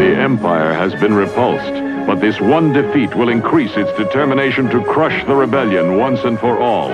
[0.00, 1.74] The Empire has been repulsed,
[2.06, 6.58] but this one defeat will increase its determination to crush the rebellion once and for
[6.58, 6.88] all.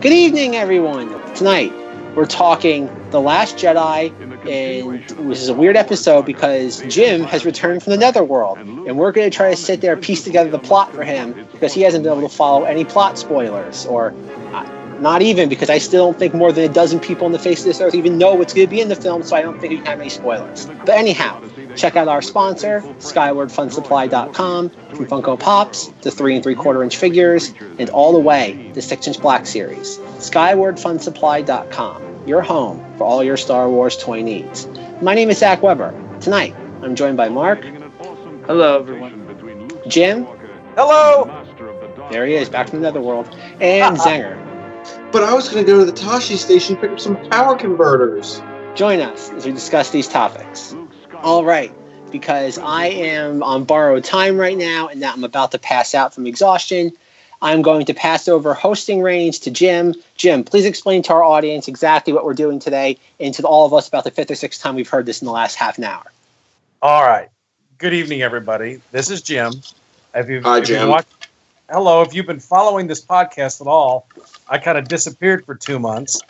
[0.00, 1.08] Good evening, everyone.
[1.36, 1.72] Tonight,
[2.16, 4.10] we're talking The Last Jedi,
[4.50, 9.12] and this is a weird episode because Jim has returned from the Netherworld, and we're
[9.12, 11.82] going to try to sit there and piece together the plot for him because he
[11.82, 14.12] hasn't been able to follow any plot spoilers, or
[14.52, 14.64] uh,
[15.00, 17.60] not even because I still don't think more than a dozen people on the face
[17.60, 19.60] of this earth even know what's going to be in the film, so I don't
[19.60, 20.66] think we can have any spoilers.
[20.66, 21.40] But anyhow,
[21.76, 27.52] check out our sponsor, SkywardFunSupply.com, from Funko Pops to three and three quarter inch figures,
[27.78, 29.98] and all the way to six inch black series.
[29.98, 34.66] SkywardFunSupply.com, your home for all your Star Wars toy needs.
[35.00, 35.94] My name is Zack Weber.
[36.20, 37.62] Tonight, I'm joined by Mark.
[38.46, 39.70] Hello, everyone.
[39.86, 40.26] Jim.
[40.76, 41.44] Hello.
[42.10, 43.28] There he is, back from the Netherworld.
[43.60, 44.47] And Zenger.
[45.10, 48.42] But I was going to go to the Tosche station pick up some power converters.
[48.74, 50.74] Join us as we discuss these topics.
[51.22, 51.72] All right,
[52.10, 56.12] because I am on borrowed time right now and that I'm about to pass out
[56.14, 56.92] from exhaustion.
[57.40, 59.94] I'm going to pass over hosting reins to Jim.
[60.16, 63.72] Jim, please explain to our audience exactly what we're doing today and to all of
[63.72, 65.84] us about the fifth or sixth time we've heard this in the last half an
[65.84, 66.04] hour.
[66.82, 67.28] All right.
[67.78, 68.80] Good evening, everybody.
[68.90, 69.52] This is Jim.
[70.12, 70.88] Have you, Hi, if you've Jim.
[70.90, 71.28] watched-
[71.70, 72.02] Hello.
[72.02, 74.06] If you've been following this podcast at all,
[74.48, 76.20] I kind of disappeared for two months.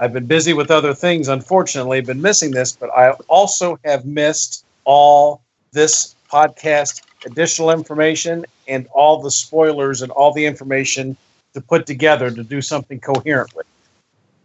[0.00, 4.64] I've been busy with other things, unfortunately, been missing this, but I also have missed
[4.84, 11.16] all this podcast additional information and all the spoilers and all the information
[11.52, 13.66] to put together to do something coherent with.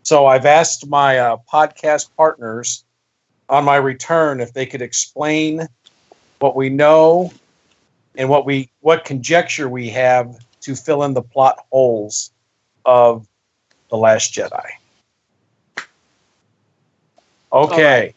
[0.01, 2.83] So I've asked my uh, podcast partners
[3.47, 5.67] on my return if they could explain
[6.39, 7.31] what we know
[8.17, 12.32] and what we what conjecture we have to fill in the plot holes
[12.85, 13.27] of
[13.89, 14.69] the last jedi
[17.51, 18.13] okay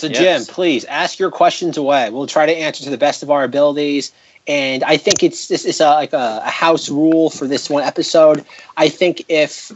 [0.00, 0.46] So, Yes.
[0.46, 2.08] Jim, please ask your questions away.
[2.10, 4.12] We'll try to answer to the best of our abilities.
[4.48, 7.84] And I think it's this is a, like a, a house rule for this one
[7.84, 8.44] episode.
[8.76, 9.70] I think if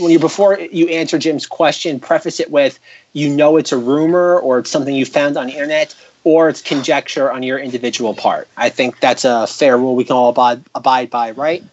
[0.00, 2.78] when you before you answer Jim's question, preface it with
[3.14, 5.94] you know it's a rumor or it's something you found on the internet
[6.24, 8.48] or it's conjecture on your individual part.
[8.58, 11.64] I think that's a fair rule we can all abide, abide by, right?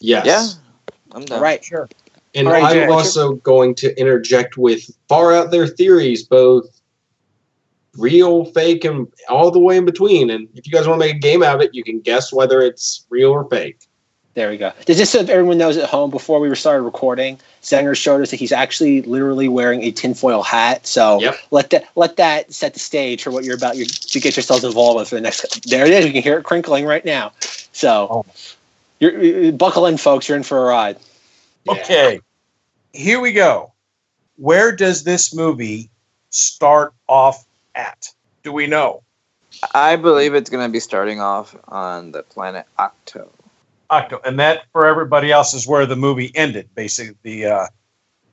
[0.00, 0.26] Yes.
[0.26, 0.67] Yeah,
[1.12, 1.38] I'm done.
[1.38, 1.62] All right.
[1.64, 1.88] sure
[2.34, 2.86] And All right, I'm Jay.
[2.86, 6.66] also going to interject with far out there theories, both
[7.96, 10.30] real, fake, and all the way in between.
[10.30, 12.32] And if you guys want to make a game out of it, you can guess
[12.32, 13.80] whether it's real or fake.
[14.34, 14.72] There we go.
[14.84, 18.30] Does this so if everyone knows at home before we started recording, Zenger showed us
[18.30, 20.86] that he's actually literally wearing a tinfoil hat.
[20.86, 21.38] So Yep.
[21.50, 24.62] let that let that set the stage for what you're about you, to get yourselves
[24.62, 25.68] involved with for the next.
[25.68, 26.06] There it is.
[26.06, 27.32] You can hear it crinkling right now.
[27.72, 28.24] So Oh.
[29.00, 30.28] You're, you buckle in, folks.
[30.28, 30.98] You're in for a ride.
[31.68, 32.20] okay
[32.92, 33.72] here we go
[34.36, 35.90] where does this movie
[36.30, 38.08] start off at
[38.42, 39.02] do we know
[39.74, 43.26] I believe it's going to be starting off on the planet Ahch-To.
[43.90, 46.68] Ahch-To, and that for everybody else is where the movie ended.
[46.74, 47.66] Basically, the uh,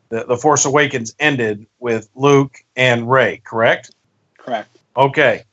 [0.09, 3.41] the, the Force Awakens ended with Luke and Rey.
[3.43, 3.91] Correct?
[4.37, 4.69] Correct.
[4.95, 5.43] Okay.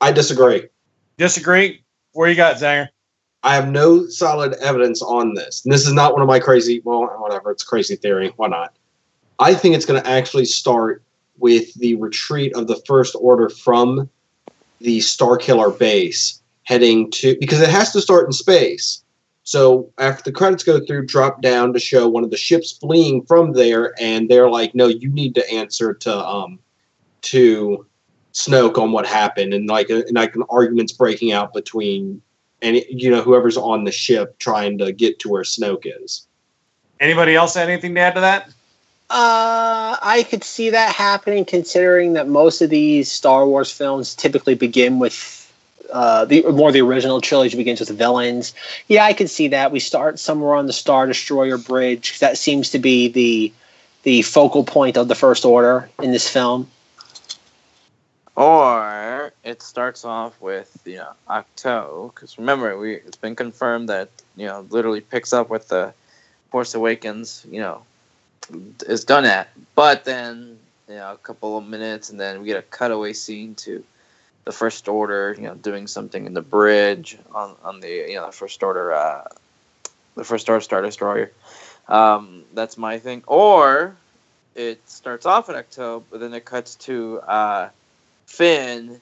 [0.00, 0.68] I disagree.
[1.16, 1.84] Disagree?
[2.12, 2.88] Where you got Zenger?
[3.42, 5.64] I have no solid evidence on this.
[5.64, 8.32] And this is not one of my crazy, well, whatever, it's crazy theory.
[8.36, 8.74] Why not?
[9.38, 11.02] I think it's going to actually start
[11.38, 14.10] with the retreat of the First Order from
[14.80, 19.02] the Starkiller base heading to, because it has to start in space.
[19.42, 23.24] So after the credits go through, drop down to show one of the ships fleeing
[23.24, 26.58] from there, and they're like, "No, you need to answer to um
[27.22, 27.86] to
[28.32, 32.22] Snoke on what happened," and like and like an argument's breaking out between
[32.62, 36.26] and you know whoever's on the ship trying to get to where Snoke is.
[36.98, 38.48] Anybody else have anything to add to that?
[39.08, 44.54] Uh, I could see that happening, considering that most of these Star Wars films typically
[44.54, 45.36] begin with
[45.92, 48.54] uh, the more the original trilogy begins with villains.
[48.88, 49.72] Yeah, I could see that.
[49.72, 52.20] We start somewhere on the Star Destroyer bridge.
[52.20, 53.52] That seems to be the
[54.02, 56.70] the focal point of the First Order in this film.
[58.36, 64.10] Or it starts off with you know Ahch-To, because remember we it's been confirmed that
[64.36, 65.92] you know literally picks up with the
[66.50, 67.82] Force Awakens, you know,
[68.86, 69.48] is done at.
[69.74, 70.58] But then
[70.88, 73.82] you know a couple of minutes, and then we get a cutaway scene to
[74.44, 78.26] the First Order, you know, doing something in the bridge on on the you know
[78.26, 79.24] the First Order, uh,
[80.16, 81.30] the First Order Star Destroyer.
[81.88, 83.24] Um, that's my thing.
[83.26, 83.96] Or
[84.54, 87.68] it starts off in Ahch-To, but then it cuts to uh,
[88.26, 89.00] Finn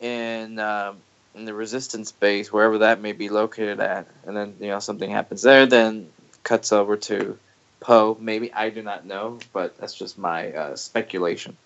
[0.00, 0.98] in um,
[1.34, 5.10] in the Resistance base, wherever that may be located at, and then you know something
[5.10, 5.66] happens there.
[5.66, 6.08] Then
[6.42, 7.38] cuts over to
[7.80, 8.16] Poe.
[8.20, 11.56] Maybe I do not know, but that's just my uh, speculation.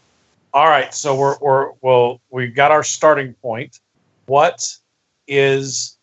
[0.52, 3.78] All right, so we're we're well, we got our starting point.
[4.26, 4.76] What
[5.28, 5.96] is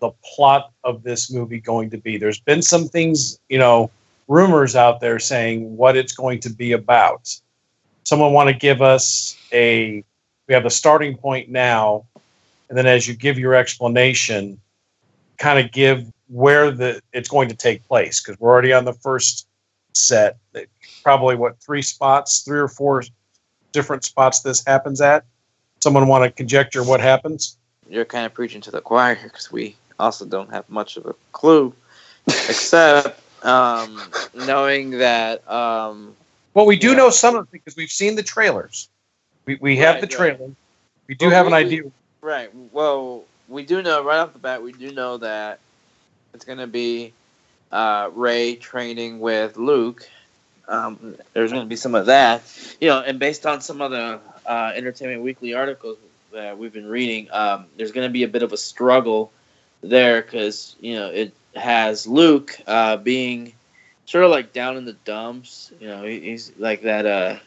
[0.00, 2.18] the plot of this movie going to be?
[2.18, 3.90] There's been some things, you know,
[4.26, 7.34] rumors out there saying what it's going to be about.
[8.02, 10.02] Someone want to give us a
[10.48, 12.04] we have a starting point now,
[12.68, 14.60] and then as you give your explanation,
[15.38, 18.94] kind of give where the it's going to take place because we're already on the
[18.94, 19.46] first
[19.94, 20.38] set.
[21.02, 23.02] Probably what three spots, three or four
[23.72, 25.24] different spots this happens at.
[25.80, 27.56] Someone want to conjecture what happens?
[27.88, 31.14] You're kind of preaching to the choir because we also don't have much of a
[31.32, 31.74] clue,
[32.26, 34.00] except um,
[34.34, 35.48] knowing that.
[35.50, 36.14] Um,
[36.54, 36.96] well, we do yeah.
[36.96, 38.88] know some of it because we've seen the trailers.
[39.46, 40.36] We, we have Right, the right.
[40.36, 40.50] trailer.
[41.08, 41.82] We do Well, have an we- idea.
[42.20, 42.50] Right.
[42.72, 44.62] Well, we do know right off the bat.
[44.62, 45.58] We do know that
[46.34, 47.12] it's going to be
[47.72, 50.08] uh, Rey training with Luke.
[50.68, 52.42] Um, there's going to be some of that,
[52.80, 55.98] you know, and based on some of the uh, Entertainment Weekly articles
[56.32, 59.32] that we've been reading, um, there's going to be a bit of a struggle
[59.82, 63.52] there because you know it has Luke uh, being
[64.06, 65.72] sort of like down in the dumps.
[65.80, 67.40] You know, he, he's like that.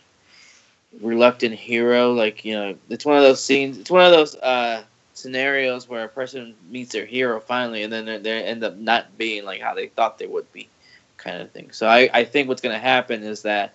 [1.02, 4.84] Reluctant hero like you know it's one of those scenes it's one of those uh
[5.14, 9.18] scenarios where a person meets their hero finally and then they they end up not
[9.18, 10.70] being like how they thought they would be
[11.18, 11.72] kind of thing.
[11.72, 13.74] So i i think what's going to happen is that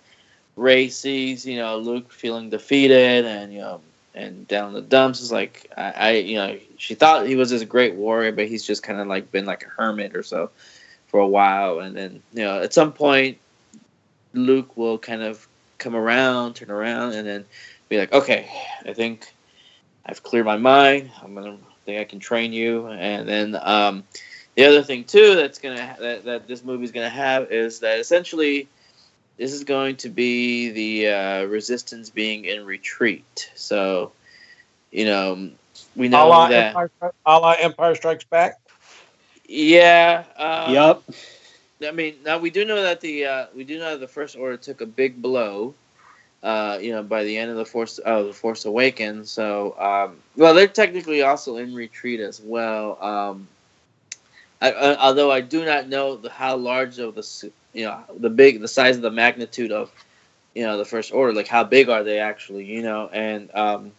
[0.55, 3.81] Rey sees you know luke feeling defeated and you know
[4.15, 5.21] and down in the dumps.
[5.21, 8.65] Is like I, I you know she thought he was this great warrior but he's
[8.65, 10.49] just kind of like been like a hermit or so
[11.07, 11.79] for a while.
[11.79, 13.37] And then you know at some point
[14.33, 15.47] luke will kind of
[15.81, 17.45] come around, turn around, and then
[17.89, 18.47] be like, okay,
[18.85, 19.33] I think
[20.05, 21.11] I've cleared my mind.
[21.21, 22.87] I'm gonna I think I can train you.
[22.87, 24.03] And then um,
[24.55, 28.67] the other thing too that's gonna that, that this movie's gonna have is that essentially
[29.37, 33.51] this is going to be the uh, resistance being in retreat.
[33.55, 34.13] So
[34.91, 35.49] you know
[35.95, 36.91] we A know la, that Empire,
[37.25, 38.53] a la Empire Strikes Back.
[39.47, 40.23] yeah.
[40.37, 41.03] Um, yup.
[41.83, 44.35] I mean, now we do know that the uh, we do know that the First
[44.37, 45.73] Order took a big blow.
[46.43, 49.29] Uh, you know, by the end of the Force of the Force Awakens.
[49.29, 52.97] So, um, well, they're technically also in retreat as well.
[53.03, 53.47] Um,
[54.59, 58.29] I, uh, although I do not know the, how large of the you know the
[58.29, 59.91] big the size of the magnitude of
[60.55, 61.33] you know the First Order.
[61.33, 62.65] Like how big are they actually?
[62.65, 63.91] You know, and um,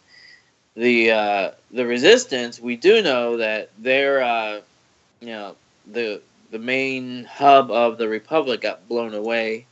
[0.74, 2.60] the uh, the Resistance.
[2.60, 4.60] We do know that they're uh,
[5.20, 5.56] you know
[5.92, 6.20] the
[6.52, 9.66] the main hub of the republic got blown away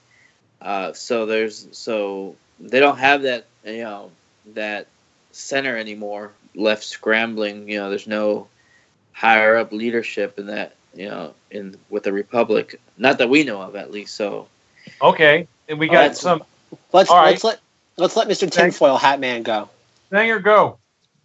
[0.62, 4.10] uh, so there's so they don't have that you know
[4.54, 4.86] that
[5.32, 8.48] center anymore left scrambling you know there's no
[9.12, 13.62] higher up leadership in that you know in with the republic not that we know
[13.62, 14.48] of at least so
[15.02, 16.42] Okay, and we got that's- some.
[16.92, 17.30] Let's All right.
[17.30, 17.60] let's let
[17.98, 18.50] let's let Mr.
[18.50, 19.68] Tinfoil Hat Man go.
[20.10, 20.78] Zenger, go.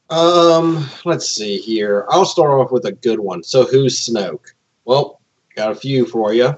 [0.10, 2.06] Um, let's see here.
[2.10, 3.44] I'll start off with a good one.
[3.44, 4.52] So who's Snoke?
[4.84, 5.20] Well,
[5.56, 6.56] got a few for you.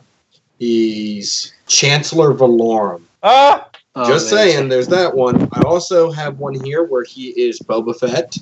[0.60, 3.04] He's Chancellor Valorum.
[3.24, 4.38] Ah, Oh, Just man.
[4.48, 5.50] saying, there's that one.
[5.54, 8.38] I also have one here where he is Boba Fett.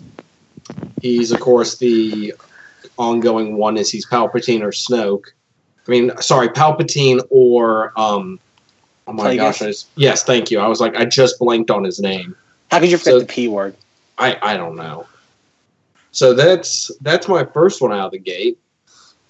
[1.02, 2.34] He's, of course, the
[2.98, 5.28] ongoing one is he's Palpatine or Snoke.
[5.88, 8.38] I mean, sorry, Palpatine or um.
[9.07, 9.38] Oh my Plagueis?
[9.38, 9.62] gosh!
[9.62, 10.60] I just, yes, thank you.
[10.60, 12.36] I was like, I just blanked on his name.
[12.72, 13.75] How could you forget So- the P word?
[14.18, 15.06] I I don't know.
[16.12, 18.57] So that's that's my first one out of the gate.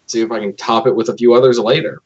[0.07, 2.01] See if I can top it with a few others later.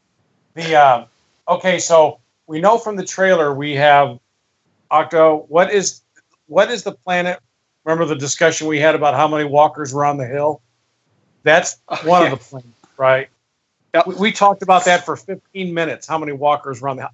[0.54, 1.06] the uh,
[1.48, 1.80] okay.
[1.80, 4.20] So we know from the trailer we have
[4.92, 5.46] Ahch-To.
[5.50, 6.02] What is
[6.48, 7.40] what is the planet?
[7.84, 10.62] Remember the discussion we had about how many walkers were on the hill?
[11.44, 12.32] That's Oh, one yeah.
[12.34, 13.30] of the planets, right?
[13.94, 14.08] Yep.
[14.08, 16.06] We, we talked about that for 15 minutes.
[16.08, 17.10] How many walkers were on the?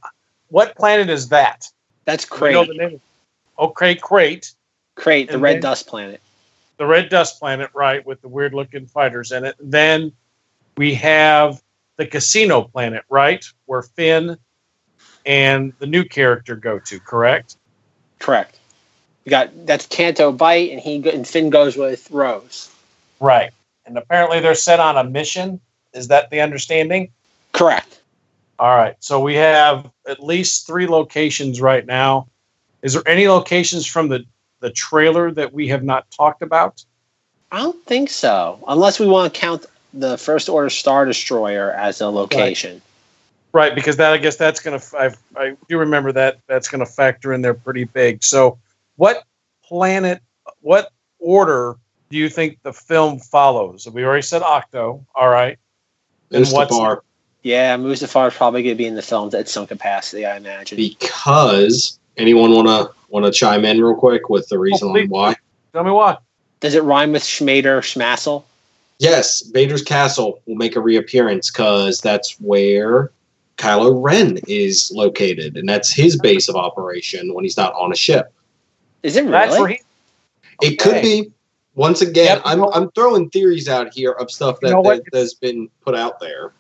[0.50, 1.70] What planet is that?
[2.06, 2.78] That's We know Crait.
[2.78, 3.02] the name.
[3.58, 4.52] Okay, Crait,
[4.96, 6.22] Crait, the and red then- dust planet.
[6.78, 9.56] the red dust planet, right, with the weird looking fighters in it.
[9.60, 10.12] Then
[10.78, 11.62] we have
[11.98, 14.38] the casino planet, right, where Finn
[15.26, 17.00] and the new character go to.
[17.00, 17.58] Correct.
[18.20, 18.58] Correct.
[19.24, 22.70] You got that's Canto Bight, and he and Finn goes with Rose.
[23.20, 23.52] Right.
[23.86, 25.60] And apparently they're set on a mission.
[25.94, 27.12] Is that the understanding?
[27.52, 28.02] Correct.
[28.60, 28.96] All right.
[29.00, 32.28] So we have at least three locations right now.
[32.82, 34.26] Is there any locations from the,
[34.60, 36.84] the trailer that we have not talked about?
[37.52, 42.02] I don't think so, unless we want to count the First Order Star Destroyer as
[42.02, 42.82] a location.
[43.54, 46.80] Right, because that I guess that's going to I, I do remember that that's going
[46.80, 48.24] to factor in there pretty big.
[48.24, 48.60] So,
[48.98, 49.24] what
[49.64, 50.22] planet,
[50.60, 51.78] what order
[52.10, 53.88] do you think the film follows?
[53.90, 55.06] We already said Ahch-To.
[55.16, 55.58] All right,
[56.32, 57.00] And what's- Mustafar,
[57.44, 60.78] Yeah, Mustafar is probably going to be in the films at some capacity, I imagine.
[60.78, 65.36] because anyone want to Want to chime in real quick with the reason Oh, why?
[65.72, 66.18] Tell me why.
[66.60, 68.44] Does it rhyme with Schmader Schmassel?
[69.00, 73.12] Yes, Vader's castle will make a reappearance because that's where
[73.58, 77.96] Kylo Ren is located, and that's his base of operation when he's not on a
[77.96, 78.32] ship.
[79.04, 79.32] Is it really?
[79.32, 79.82] That's where he.
[80.62, 81.32] It could be.
[81.76, 85.04] Once again, Yep, I'm I'm throwing theories out here of stuff that, You know that
[85.14, 86.54] has been put out there.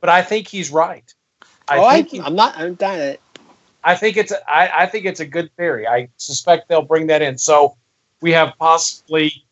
[0.00, 1.12] But I think he's right.
[1.68, 2.56] I oh, I, think he- I'm not.
[2.56, 3.20] I'm dying it.
[3.84, 5.86] I think it's a- I, I think it's a good theory.
[5.86, 7.36] I suspect they'll bring that in.
[7.36, 7.76] So
[8.22, 9.44] we have possibly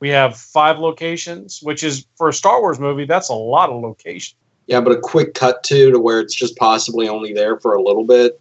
[0.00, 3.04] we have five locations, which is for a Star Wars movie.
[3.04, 4.34] That's a lot of locations.
[4.66, 7.82] Yeah, but a quick cut to to where it's just possibly only there for a
[7.82, 8.40] little bit.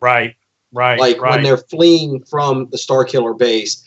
[0.00, 0.36] Right.
[0.72, 0.98] Right.
[0.98, 1.32] like right.
[1.32, 3.84] when they're fleeing from the Star Killer base,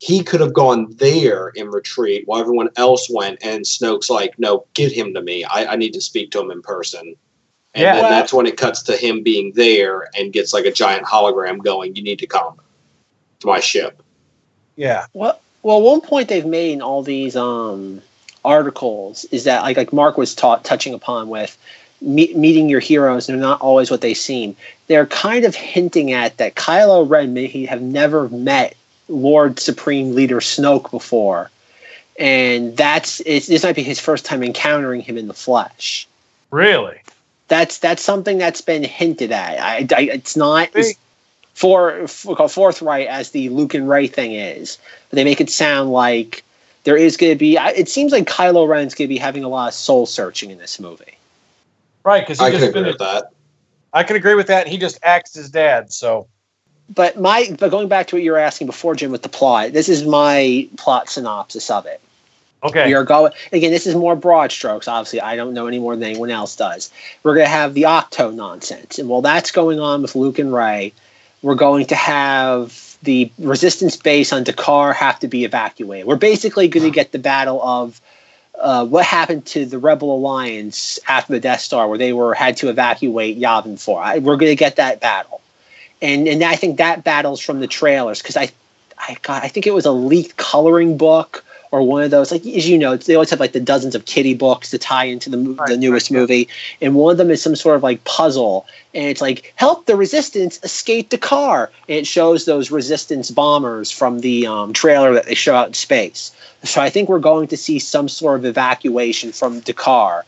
[0.00, 4.64] he could have gone there in retreat while everyone else went, and Snoke's like, "No,
[4.74, 5.44] give him to me.
[5.44, 7.14] I, I need to speak to him in person."
[7.74, 7.94] And Yeah.
[7.94, 11.06] then Well- that's when it cuts to him being there and gets like a giant
[11.06, 11.94] hologram going.
[11.96, 12.56] You need to come
[13.40, 14.02] to my ship.
[14.76, 15.06] yeah.
[15.12, 18.02] Well, well, one point they've made in all these um,
[18.44, 21.56] articles is that, like, like Mark was taught touching upon with
[22.00, 24.56] me- meeting your heroes, they're not always what they seem.
[24.86, 28.76] They're kind of hinting at that Kylo Ren may have never met
[29.08, 31.50] Lord Supreme Leader Snoke before,
[32.18, 36.06] and that's it's, this might be his first time encountering him in the flesh.
[36.50, 37.00] Really.
[37.48, 39.58] That's that's something that's been hinted at.
[39.58, 40.96] I, I it's not Big.
[41.58, 44.78] For, for forthright as the Luke and Rey thing is,
[45.10, 46.44] but they make it sound like
[46.84, 47.56] there is going to be.
[47.56, 50.58] It seems like Kylo Ren's going to be having a lot of soul searching in
[50.58, 51.18] this movie.
[52.04, 52.20] Right.
[52.22, 52.86] Because he I can just agree been.
[52.86, 53.24] with that.
[53.92, 54.68] I can agree with that.
[54.68, 55.92] He just acts his dad.
[55.92, 56.28] So
[56.94, 59.72] But my but going back to what you were asking before, Jim, with the plot,
[59.72, 62.00] this is my plot synopsis of it.
[62.62, 62.86] okay.
[62.86, 63.72] We are going again.
[63.72, 64.86] This is more broad strokes.
[64.88, 66.90] Obviously, I don't know any more than anyone else does.
[67.24, 70.54] We're going to have the Ahch-To nonsense, and while that's going on with Luke and
[70.54, 70.92] Rey,
[71.42, 76.06] we're going to have the Resistance base on D'Qar have to be evacuated.
[76.06, 78.00] We're basically going to get the battle of
[78.58, 82.56] uh, what happened to the Rebel Alliance after the Death Star, where they were had
[82.58, 84.02] to evacuate Yavin 4.
[84.02, 85.40] I, we're going to get that battle,
[86.02, 88.50] and and I think that battle's from the trailers because I,
[88.98, 92.44] I got I think it was a leaked coloring book or one of those like
[92.46, 95.30] as you know they always have like the dozens of kitty books to tie into
[95.30, 96.20] the mo- the newest right, yeah.
[96.20, 96.48] movie,
[96.80, 99.96] and one of them is some sort of like puzzle, and it's like help the
[99.96, 105.34] Resistance escape D'Qar, and it shows those Resistance bombers from the um, trailer that they
[105.34, 106.32] show out in space.
[106.64, 110.22] So I think we're going to see some sort of evacuation from D'Qar.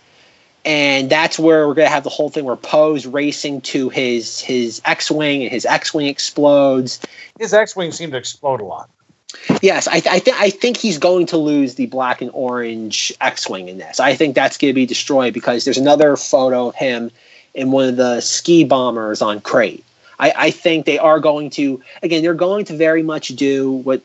[0.63, 4.41] And that's where we're going to have the whole thing where Poe's racing to his
[4.41, 7.01] his X-wing, and his X-wing explodes.
[7.39, 8.91] His X-wing seemed to explode a lot.
[9.63, 13.69] Yes, I, I think I think he's going to lose the black and orange X-wing
[13.69, 14.01] in this.
[14.01, 17.11] I think that's going to be destroyed because there's another photo of him
[17.55, 19.85] in one of the ski bombers on Crait.
[20.19, 22.23] I, I think they are going to again.
[22.23, 24.03] They're going to very much do what.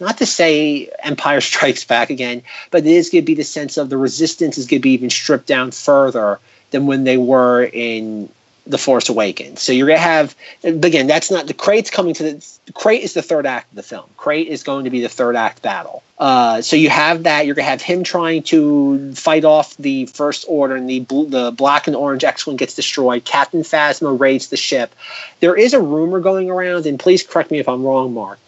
[0.00, 3.76] Not to say Empire Strikes Back again, but it is going to be the sense
[3.76, 7.64] of the resistance is going to be even stripped down further than when they were
[7.64, 8.30] in
[8.66, 9.60] the Force Awakens.
[9.60, 11.06] So you're going to have again.
[11.06, 13.82] That's not the Crait's coming to the, the Crait is the third act of the
[13.82, 14.08] film.
[14.16, 16.02] Crait is going to be the third act battle.
[16.18, 17.46] Uh, so you have that.
[17.46, 21.52] You're going to have him trying to fight off the First Order, and the the
[21.56, 23.24] black and orange X-wing gets destroyed.
[23.24, 24.94] Captain Phasma raids the ship.
[25.40, 28.38] There is a rumor going around, and please correct me if I'm wrong, Mark.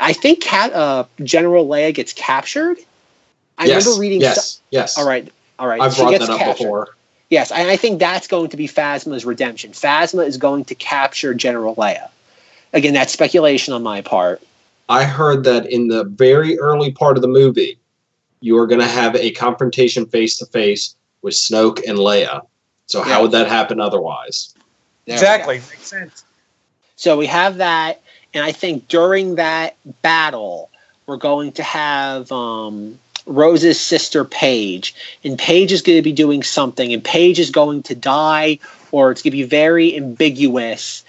[0.00, 2.78] I think Cat, uh, General Leia gets captured.
[3.58, 4.20] I yes, remember reading.
[4.20, 4.96] Yes, so- yes.
[4.96, 5.80] all right, all right.
[5.80, 6.64] I've she brought that up captured.
[6.64, 6.94] before.
[7.30, 9.72] Yes, and I think that's going to be Phasma's redemption.
[9.72, 12.08] Phasma is going to capture General Leia.
[12.72, 14.42] Again, that's speculation on my part.
[14.88, 17.78] I heard that in the very early part of the movie,
[18.40, 22.42] you are going to have a confrontation face to face with Snoke and Leia.
[22.86, 23.12] So Yeah.
[23.12, 24.54] how would that happen otherwise?
[25.04, 25.56] There exactly.
[25.56, 26.24] Makes sense.
[26.96, 28.00] So we have that,
[28.32, 30.70] and I think during that battle,
[31.06, 36.42] we're going to have um, Rose's sister Paige, and Paige is going to be doing
[36.42, 38.58] something, and Paige is going to die,
[38.90, 41.04] or it's going to be very ambiguous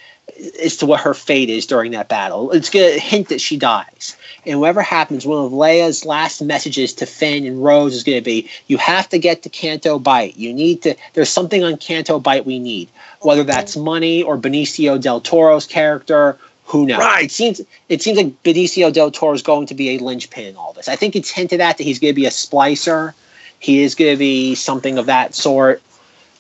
[0.64, 2.52] as to what her fate is during that battle.
[2.52, 4.16] It's going to hint that she dies.
[4.46, 8.24] And whatever happens, one of Leia's last messages to Finn and Rose is going to
[8.24, 10.38] be, "You have to get to Canto Bight.
[10.38, 10.96] You need to.
[11.14, 12.90] There's something on Canto Bight we need.
[13.22, 16.38] Whether that's money or Benicio del Toro's character,
[16.70, 17.00] who knows?
[17.00, 17.26] Right.
[17.26, 20.56] It seems it seems like Benicio del Toro is going to be a linchpin in
[20.56, 20.88] all this.
[20.88, 23.14] I think it's hinted at that he's going to be a splicer.
[23.60, 25.82] He is going to be something of that sort.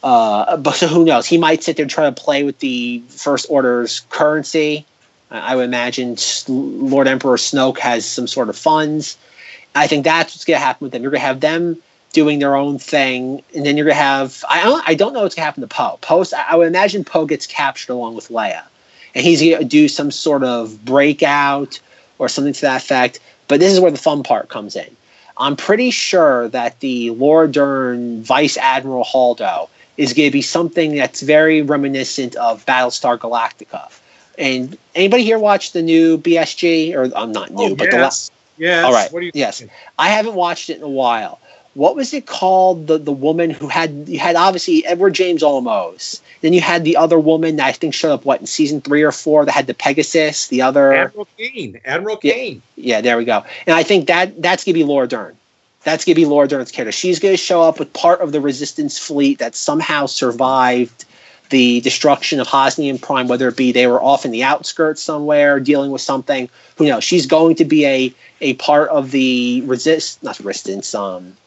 [0.04, 1.26] Uh, but who knows?
[1.26, 4.86] He might sit there and try to play with the First Order's currency.
[5.32, 6.16] I would imagine
[6.48, 9.18] Lord Emperor Snoke has some sort of funds.
[9.76, 11.02] I think that's what's going to happen with them.
[11.02, 11.78] You're going to have them
[12.14, 15.22] doing their own thing, and then you're going to have I don't, I don't know
[15.22, 15.98] what's going to happen to Poe.
[16.02, 18.64] Poe, I I would imagine Poe gets captured along with Leia,
[19.16, 21.80] and he's going to do some sort of breakout
[22.18, 23.20] or something to that effect.
[23.48, 24.96] But this is where the fun part comes in.
[25.38, 30.96] I'm pretty sure that the Laura Dern Vice Admiral Holdo is going to be something
[30.96, 33.92] that's very reminiscent of Battlestar Galactica.
[34.38, 38.30] And anybody here watch the new BSG or I'm um, not new, oh, but yes.
[38.58, 38.86] the yes.
[38.86, 39.12] All right.
[39.12, 39.60] What do you yes.
[39.60, 39.76] Thinking?
[39.98, 41.40] I haven't watched it in a while.
[41.80, 42.88] What was it called?
[42.88, 46.20] The the woman who had you had obviously Edward James Olmos.
[46.42, 49.02] Then you had the other woman that I think showed up what in season three
[49.02, 50.50] or four that had the Pegasus.
[50.50, 51.80] The other Admiral Cain.
[51.86, 52.62] Admiral Cain.
[52.76, 53.46] Yeah, yeah, there we go.
[53.66, 55.38] And I think that that's gonna be Laura Dern.
[55.86, 56.92] That's gonna be Laura Dern's character.
[56.92, 61.06] She's gonna show up with part of the Resistance fleet that somehow survived
[61.50, 65.62] the destruction of Hosnian Prime, whether it be they were off in the outskirts somewhere
[65.62, 66.50] dealing with something.
[66.76, 67.06] Who knows?
[67.06, 70.94] She's going to be a a part of the resist, not resistance.
[70.94, 71.38] Um,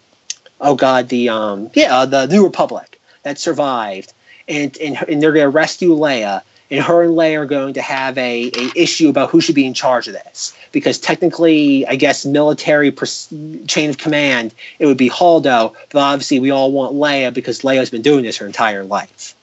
[0.62, 4.14] oh God, the um, yeah, uh, the New Republic that survived,
[4.48, 6.42] and and and they're going to rescue Leia.
[6.70, 9.66] And her and Leia are going to have a, a issue about who should be
[9.66, 13.28] in charge of this because technically, I guess military pers-
[13.66, 17.90] chain of command it would be Holdo, but obviously we all want Leia because Leia's
[17.90, 19.34] been doing this her entire life.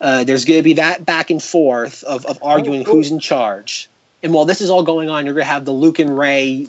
[0.00, 2.94] Uh, there's going to be that back and forth of, of arguing oh, cool.
[2.96, 3.88] who's in charge.
[4.22, 6.66] And while this is all going on, you're going to have the Luke and Rey,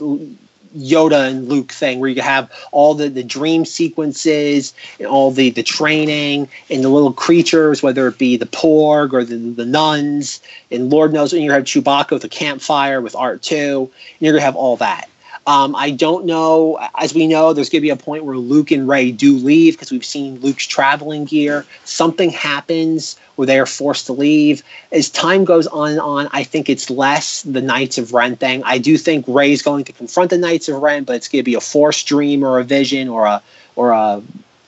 [0.76, 5.50] Yoda and Luke thing where you have all the, the dream sequences and all the,
[5.50, 10.40] the training and the little creatures, whether it be the Porg or the, the nuns.
[10.70, 14.40] And Lord knows when you have Chewbacca with a campfire with R2, and you're going
[14.40, 15.08] to have all that.
[15.48, 16.78] Um, I don't know.
[16.98, 19.72] As we know, there's going to be a point where Luke and Rey do leave
[19.72, 21.64] because we've seen Luke's traveling gear.
[21.86, 24.62] Something happens where they are forced to leave.
[24.92, 28.62] As time goes on and on, I think it's less the Knights of Ren thing.
[28.64, 31.50] I do think Rey's going to confront the Knights of Ren, but it's going to
[31.50, 33.42] be a forced dream or a vision or a
[33.74, 34.22] or a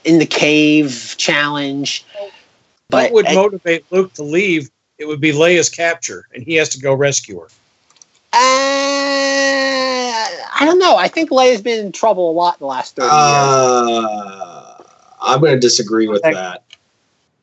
[0.04, 2.06] in the cave challenge.
[2.88, 4.70] But what would motivate Luke to leave?
[4.96, 7.48] It would be Leia's capture, and he has to go rescue her.
[8.32, 8.69] Uh,
[10.60, 10.96] I don't know.
[10.96, 14.86] I think Leia's been in trouble a lot in the last 30 uh, years.
[15.22, 16.64] I'm going to disagree with that.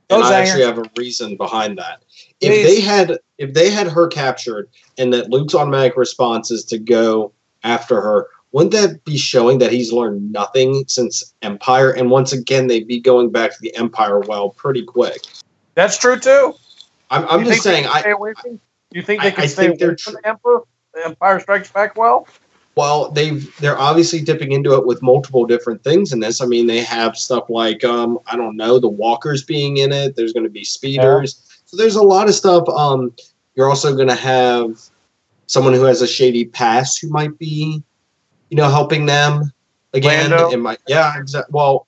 [0.10, 2.04] And I actually have a reason behind that.
[2.40, 2.64] If Please.
[2.64, 7.34] they had if they had her captured and that Luke's automatic response is to go
[7.64, 11.92] after her, wouldn't that be showing that he's learned nothing since Empire?
[11.92, 15.26] And once again, they'd be going back to the Empire well pretty quick.
[15.74, 16.54] That's true too.
[17.10, 17.86] I'm, I'm just saying.
[17.88, 18.14] I,
[18.92, 20.62] you think they can I, stay I away from the Emperor?
[20.94, 22.28] The Empire Strikes Back well
[22.78, 26.40] well they've they're obviously dipping into it with multiple different things in this.
[26.40, 30.16] I mean they have stuff like um i don't know the walkers being in it.
[30.16, 31.36] There's going to be speeders.
[31.36, 31.56] Yeah.
[31.66, 33.14] so there's a lot of stuff um
[33.56, 34.80] you're also going to have
[35.48, 37.84] someone who has a shady past who might be
[38.50, 39.52] you know helping them.
[39.94, 40.52] Again Lando.
[40.52, 41.88] it might yeah exactly well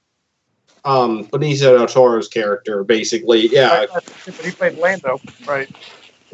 [0.86, 3.86] um benicio del toro's character basically yeah.
[3.93, 4.10] But
[4.43, 5.69] he played lando right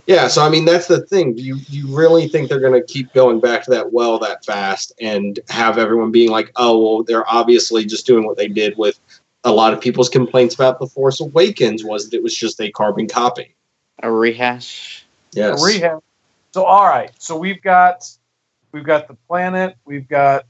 [0.08, 1.38] yeah, so I mean that's the thing.
[1.38, 4.94] You you really think they're going to keep going back to that well that fast
[5.02, 9.00] and have everyone being like, "Oh, well, they're obviously just doing what they did with
[9.44, 12.72] a lot of people's complaints about The Force Awakens was that it was just a
[12.72, 13.56] carbon copy,
[14.04, 15.62] a rehash." Yes.
[15.62, 16.02] A rehash.
[16.52, 18.10] So all right, so we've got
[18.72, 20.46] we've got the planet, we've got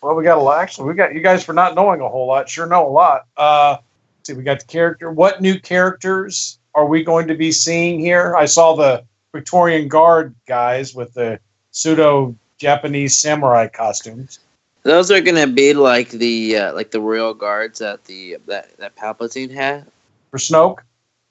[0.00, 0.60] well, we got a lot.
[0.60, 2.48] Actually, we got you guys for not knowing a whole lot.
[2.48, 3.26] Sure, know a lot.
[3.36, 3.78] Uh,
[4.22, 5.10] see, we got the character.
[5.10, 8.36] What new characters are we going to be seeing here?
[8.36, 11.40] I saw the Praetorian Guard guys with the
[11.72, 14.38] pseudo Japanese samurai costumes.
[14.82, 18.76] Those are going to be like the uh, like the royal guards that the that
[18.76, 19.86] that Palpatine had
[20.30, 20.78] for Snoke.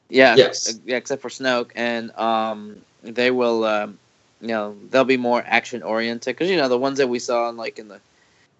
[0.09, 3.97] Yeah, yes, yeah, except for Snoke, and um, they will, um,
[4.41, 7.49] you know, they'll be more action oriented because you know the ones that we saw
[7.49, 8.01] in like in the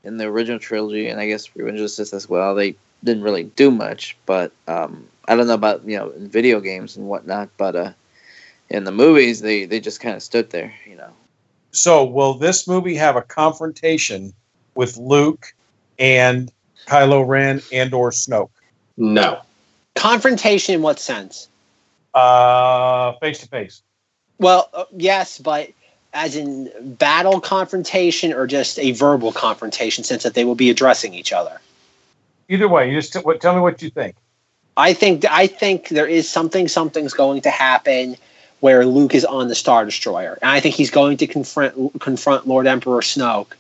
[0.04, 2.56] in the original trilogy, and I guess Revenge of the Sith as well.
[2.56, 6.60] They didn't really do much, but um, I don't know about you know in video
[6.60, 7.92] games and whatnot, but uh,
[8.70, 11.12] in the movies they they just kind of stood there, you know.
[11.72, 14.34] So will this movie have a confrontation
[14.76, 15.54] with Luke
[16.00, 16.52] and
[16.88, 18.52] Kylo Ren and or Snoke?
[18.98, 19.42] No.
[19.96, 21.50] Confrontation in what sense?
[22.14, 23.82] Uh, face to face.
[24.40, 25.70] Well, uh, yes, but
[26.14, 31.14] as in battle confrontation or just a verbal confrontation, since that they will be addressing
[31.14, 31.60] each other.
[32.48, 34.16] Either way, you just t- what, tell me what you think.
[34.78, 38.18] I think I think there is something something's going to happen
[38.60, 42.48] where Luke is on the Star Destroyer, and I think he's going to confront confront
[42.48, 43.54] Lord Emperor Snoke.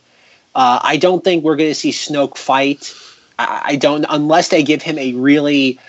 [0.53, 2.93] Uh, I don't think we're going to see Snoke fight.
[3.37, 5.79] I, I, don't unless they give him a really.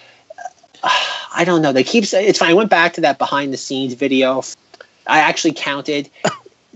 [0.82, 0.90] Uh,
[1.38, 1.72] I don't know.
[1.72, 2.50] They keep it's fine.
[2.50, 4.42] I went back to that behind the scenes video.
[5.06, 6.08] I actually counted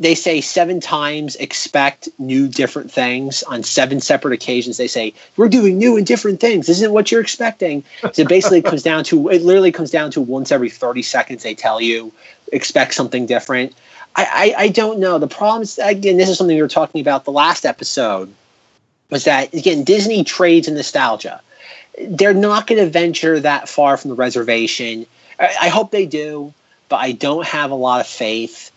[0.00, 5.48] they say seven times expect new different things on seven separate occasions they say we're
[5.48, 9.28] doing new and different things isn't what you're expecting so basically it comes down to
[9.28, 12.12] it literally comes down to once every 30 seconds they tell you
[12.52, 13.74] expect something different.
[14.16, 15.18] I, I, I don't know.
[15.18, 18.32] The problem is again, this is something we were talking about the last episode,
[19.10, 21.40] was that again Disney trades in nostalgia.
[22.02, 25.06] They're not going to venture that far from the reservation.
[25.38, 26.52] I, I hope they do,
[26.88, 28.72] but I don't have a lot of faith.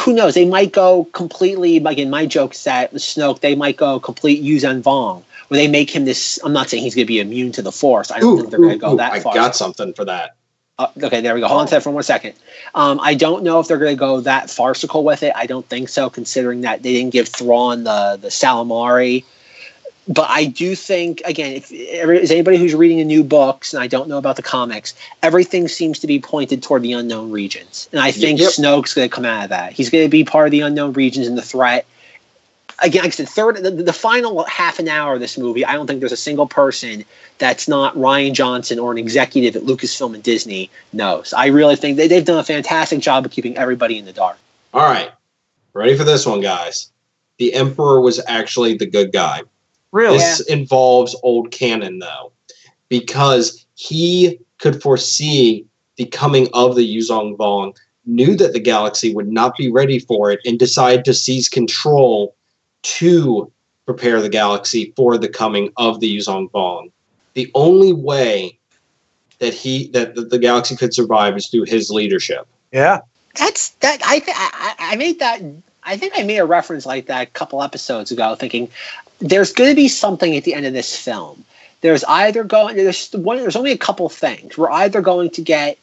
[0.00, 0.34] Who knows?
[0.34, 1.76] They might go completely.
[1.76, 5.68] Again, my joke is that with Snoke, they might go complete Yuuzhan Vong, where they
[5.68, 6.40] make him this.
[6.44, 8.10] I'm not saying he's going to be immune to the Force.
[8.10, 9.32] I don't Ooh, think they're going to go ooh, that I far.
[9.32, 10.36] I got something for that.
[10.78, 11.46] Uh, okay, there we go.
[11.46, 12.34] Hold on to that for one second.
[12.74, 15.32] Um, I don't know if they're going to go that farcical with it.
[15.36, 19.24] I don't think so, considering that they didn't give Thrawn the the ysalamiri.
[20.10, 23.86] But I do think, again, if is anybody who's reading the new books, and I
[23.86, 24.92] don't know about the comics,
[25.22, 28.50] everything seems to be pointed toward the unknown regions, and I think Yep.
[28.50, 29.72] Snoke's going to come out of that.
[29.72, 31.86] He's going to be part of the unknown regions and the threat.
[32.82, 35.74] Again, like I said, third, the, the final half an hour of this movie, I
[35.74, 37.04] don't think there's a single person
[37.38, 41.32] that's not Rian Johnson or an executive at Lucasfilm and Disney knows.
[41.32, 44.38] I really think they, they've done a fantastic job of keeping everybody in the dark.
[44.74, 45.12] All right,
[45.72, 46.90] ready for this one, guys?
[47.38, 49.42] The Emperor was actually the good guy.
[49.92, 50.18] Really?
[50.18, 52.32] This involves old canon, though,
[52.88, 57.76] because he could foresee the coming of the Yuuzhan Vong,
[58.06, 62.34] knew that the galaxy would not be ready for it, and decided to seize control
[62.82, 63.50] to
[63.84, 66.90] prepare the galaxy for the coming of the Yuuzhan Vong.
[67.34, 68.58] The only way
[69.40, 72.46] that he that the, the galaxy could survive is through his leadership.
[72.72, 73.00] Yeah.
[73.36, 74.00] That's that.
[74.04, 75.40] I th- I, I made that.
[75.82, 78.68] I think I made a reference like that a couple episodes ago, thinking
[79.20, 81.44] there's going to be something at the end of this film.
[81.82, 83.38] There's either going there's one.
[83.38, 84.58] There's only a couple things.
[84.58, 85.78] We're either going to get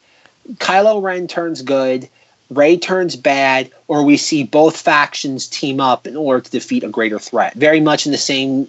[0.54, 2.08] Kylo Ren turns good,
[2.50, 6.88] Rey turns bad, or we see both factions team up in order to defeat a
[6.88, 7.54] greater threat.
[7.54, 8.68] Very much in the same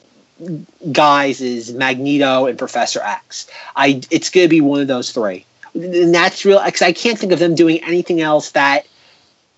[0.91, 3.47] guise as Magneto and Professor X.
[3.75, 5.45] I it's going to be one of those three.
[5.75, 8.87] And that's real because I can't think of them doing anything else that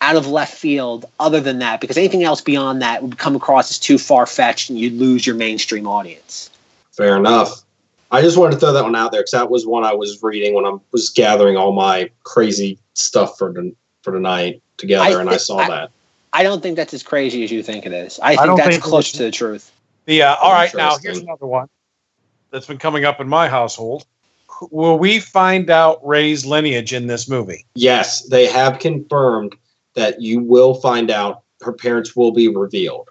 [0.01, 3.69] out of left field other than that because anything else beyond that would come across
[3.71, 6.49] as too far fetched and you'd lose your mainstream audience.
[6.91, 7.61] Fair enough.
[8.09, 10.21] I just wanted to throw that one out there because that was one I was
[10.21, 15.21] reading when I was gathering all my crazy stuff for the, for tonight together, I
[15.21, 15.91] and I saw I- that.
[16.33, 18.17] I don't think that's as crazy as you think it is.
[18.19, 19.69] I think don't that's think close to the truth.
[20.05, 21.67] The uh, all right now here's another one
[22.51, 24.05] that's been coming up in my household.
[24.69, 27.65] Will we find out Rey's lineage in this movie?
[27.75, 29.55] Yes, they have confirmed
[29.93, 33.09] that you will find out her parents will be revealed.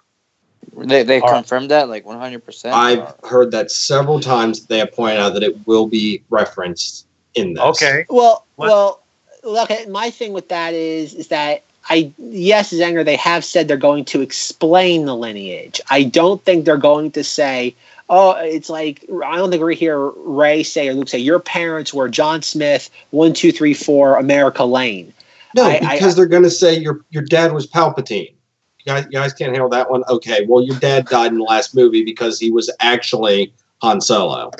[0.77, 2.75] They they confirmed that like one hundred percent.
[2.75, 4.65] I've heard that several times.
[4.67, 7.63] They have pointed out that it will be referenced in this.
[7.63, 8.05] Okay.
[8.09, 9.01] Well, What- well,
[9.43, 9.71] look.
[9.71, 13.03] at My thing with that is, is that I yes, Zenger.
[13.03, 15.81] They have said they're going to explain the lineage.
[15.89, 17.75] I don't think they're going to say,
[18.09, 21.93] oh, it's like I don't think we hear Rey say or Luke say your parents
[21.93, 25.13] were John Smith, one two three four America Lane.
[25.55, 28.33] No, I- I- because they're going to say your your dad was Palpatine.
[28.79, 30.03] You guys, you guys can't handle that one.
[30.09, 34.51] Okay, well, your dad died in the last movie because he was actually Han Solo.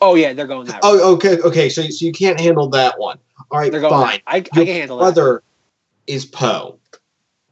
[0.00, 0.80] Oh yeah, they're going that.
[0.82, 1.02] Oh, route.
[1.04, 1.68] Oh, okay, okay.
[1.68, 3.18] So, so you can't handle that one.
[3.50, 3.92] All right, they're going.
[3.92, 4.20] fine.
[4.26, 4.34] That.
[4.34, 5.14] I, I Your can handle that.
[5.14, 5.42] brother
[6.08, 6.78] is Poe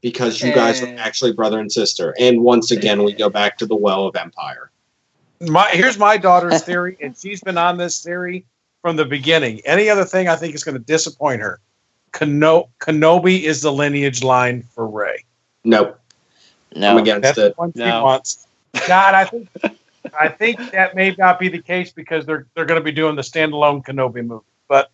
[0.01, 2.15] because you guys are actually brother and sister.
[2.19, 4.71] And once again, we go back to the well of empire.
[5.41, 8.47] My here's my daughter's theory, and she's been on this theory
[8.83, 9.61] from the beginning.
[9.65, 11.61] Any other thing I think is going to disappoint her.
[12.13, 15.25] Keno- Kenobi is the lineage line for Rey.
[15.65, 15.99] Nope,
[16.75, 16.99] I'm no.
[16.99, 17.57] against That's it.
[17.57, 18.03] the one No.
[18.05, 18.47] wants.
[18.87, 19.49] God, I think
[20.19, 23.17] I think that may not be the case because they're they're going to be doing
[23.17, 24.45] the standalone Kenobi movie.
[24.69, 24.91] But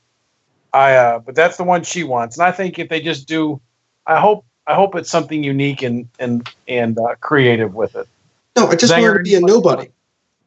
[0.72, 3.60] I uh, but that's the one she wants, and I think if they just do,
[4.06, 8.08] I hope I hope it's something unique and and and uh, creative with it.
[8.56, 9.88] No, I just want her to be a nobody.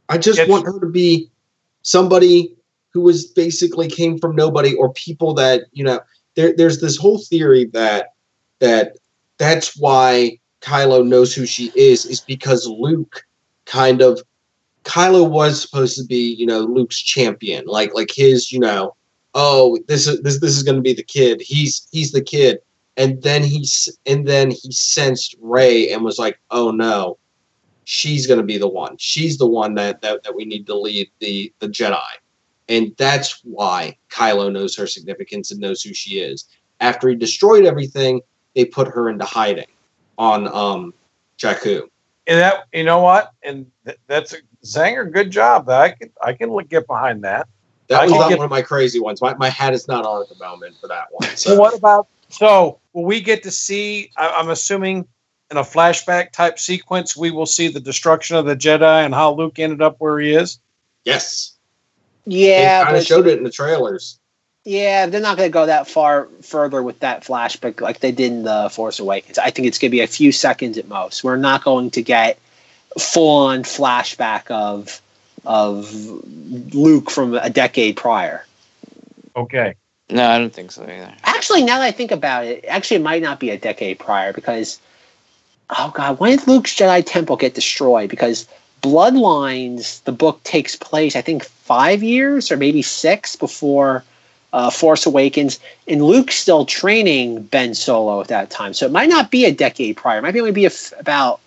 [0.10, 0.50] I just Yes.
[0.50, 1.30] want her to be
[1.84, 2.56] somebody
[2.92, 6.00] who was basically came from nobody or people that you know.
[6.40, 8.14] There, there's this whole theory that
[8.60, 8.96] that
[9.40, 13.26] that's why Kylo knows who she is is because Luke
[13.66, 14.22] kind of
[14.86, 18.96] Kylo was supposed to be you know Luke's champion, like like his you know
[19.34, 21.42] oh this is this this is going to be the kid.
[21.42, 22.60] He's he's the kid,
[22.96, 27.18] and then he's and then he sensed Rey and was like oh no
[27.84, 28.96] she's going to be the one.
[28.98, 32.00] She's the one that, that that we need to lead the the Jedi,
[32.70, 36.46] and that's why Kylo knows her significance and knows who she is.
[36.80, 38.22] After he destroyed everything,
[38.56, 39.68] they put her into hiding
[40.18, 40.94] on um
[41.38, 41.84] Jakku.
[42.28, 45.12] And that you know what, and th- that's a Zenger.
[45.12, 45.68] Good job.
[45.70, 47.48] I can I can look- get behind that.
[47.88, 49.20] That I was not get- one of my crazy ones.
[49.22, 51.28] My, my hat is not on at the moment for that one.
[51.36, 54.12] So what about so will we get to see?
[54.16, 55.08] I, I'm assuming
[55.50, 59.34] in a flashback type sequence, we will see the destruction of the Jedi and how
[59.34, 60.60] Luke ended up where he is.
[61.06, 61.56] yes,
[62.30, 64.20] yeah, they kind of showed it in the trailers.
[64.66, 68.32] Yeah, they're not going to go that far further with that flashback like they did
[68.32, 69.38] in the Force Awakens.
[69.38, 71.24] I think it's going to be a few seconds at most.
[71.24, 72.38] We're not going to get
[73.00, 75.02] full on flashback of
[75.46, 75.94] of
[76.74, 78.46] Luke from a decade prior.
[79.36, 79.76] Okay.
[80.10, 81.14] No, I don't think so either.
[81.24, 84.34] Actually, now that I think about it, actually it might not be a decade prior
[84.34, 84.80] because
[85.70, 88.10] oh god, when did Luke's Jedi Temple get destroyed?
[88.10, 88.48] Because
[88.82, 94.04] Bloodlines, the book takes place, I think, five years or maybe six before
[94.54, 98.74] uh, Force Awakens, and Luke's still training Ben Solo at that time.
[98.74, 100.20] So it might not be a decade prior.
[100.20, 101.40] It might be only be a f- about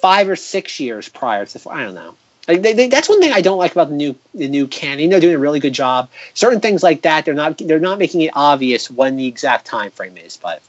[0.00, 1.70] five or six years prior to.
[1.70, 2.16] I don't know.
[2.48, 5.10] Like they, they, that's one thing I don't like about the new the new canon.
[5.10, 6.08] They're doing a really good job.
[6.34, 9.90] Certain things like that, they're not they're not making it obvious when the exact time
[9.92, 10.36] frame is.
[10.36, 10.62] But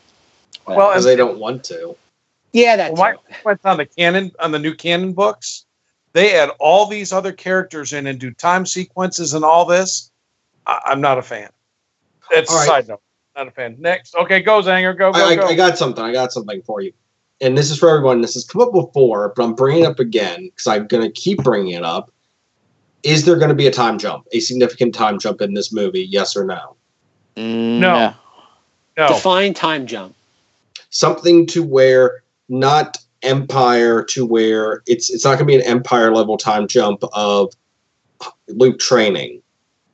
[0.67, 1.95] Well, because they don't want to.
[2.53, 5.65] Yeah, that's Well, my went on the canon on the new canon books.
[6.13, 10.11] They add all these other characters in and do time sequences and all this.
[10.67, 11.49] I, I'm not a fan.
[12.29, 13.01] That's All a side note.
[13.35, 13.77] Not a fan.
[13.79, 15.43] Next, okay, go Zenger, go go I, go.
[15.43, 16.03] I, I got something.
[16.03, 16.91] I got something for you.
[17.39, 18.21] And this is for everyone.
[18.21, 21.11] This has come up before, but I'm bringing it up again because I'm going to
[21.11, 22.11] keep bringing it up.
[23.03, 26.03] Is there going to be a time jump, a significant time jump in this movie?
[26.03, 26.75] Yes or no?
[27.35, 28.13] Mm, No.
[28.97, 30.13] no, Define time jump.
[30.91, 36.13] Something to where not Empire to where it's it's not going to be an Empire
[36.13, 37.53] level time jump of
[38.47, 39.41] Luke training.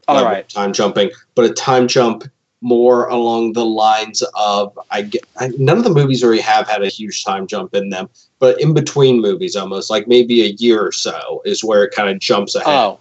[0.09, 0.47] All right.
[0.47, 2.23] time jumping, but a time jump
[2.61, 6.81] more along the lines of I get I, none of the movies really have had
[6.81, 10.81] a huge time jump in them, but in between movies, almost like maybe a year
[10.87, 12.99] or so is where it kind of jumps ahead Oh,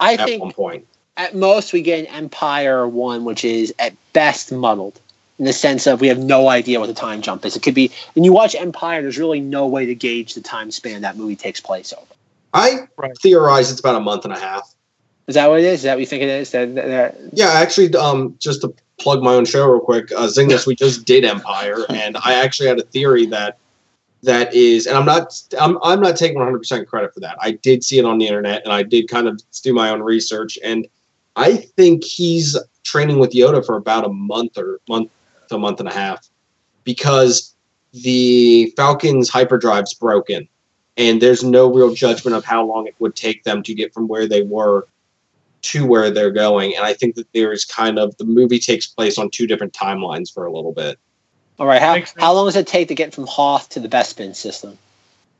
[0.00, 0.86] I at think one point.
[1.16, 5.00] at most we get an Empire one, which is at best muddled
[5.38, 7.56] in the sense of we have no idea what the time jump is.
[7.56, 10.70] It could be and you watch Empire, there's really no way to gauge the time
[10.70, 12.06] span that movie takes place over.
[12.54, 13.12] I Right.
[13.22, 14.74] theorize it's about a month and a half.
[15.26, 15.80] Is that what it is?
[15.80, 16.50] Is that what you think it is?
[16.50, 20.26] That, that, that- Yeah, actually, um, just to plug my own show real quick, uh,
[20.26, 23.58] Zingus, we just did Empire, and I actually had a theory that
[24.24, 27.36] that is, and I'm not, I'm, I'm not taking 100 percent credit for that.
[27.40, 30.00] I did see it on the internet, and I did kind of do my own
[30.02, 30.88] research, and
[31.36, 35.17] I think he's training with Yoda for about a month or month to
[35.52, 36.28] a month and a half,
[36.84, 37.54] because
[37.92, 40.48] the Falcon's hyperdrive's broken,
[40.96, 44.08] and there's no real judgment of how long it would take them to get from
[44.08, 44.86] where they were
[45.62, 46.74] to where they're going.
[46.76, 50.32] And I think that there's kind of the movie takes place on two different timelines
[50.32, 50.98] for a little bit.
[51.58, 51.80] all right.
[51.80, 54.78] How, how long does it take to get from Hoth to the Bespin system?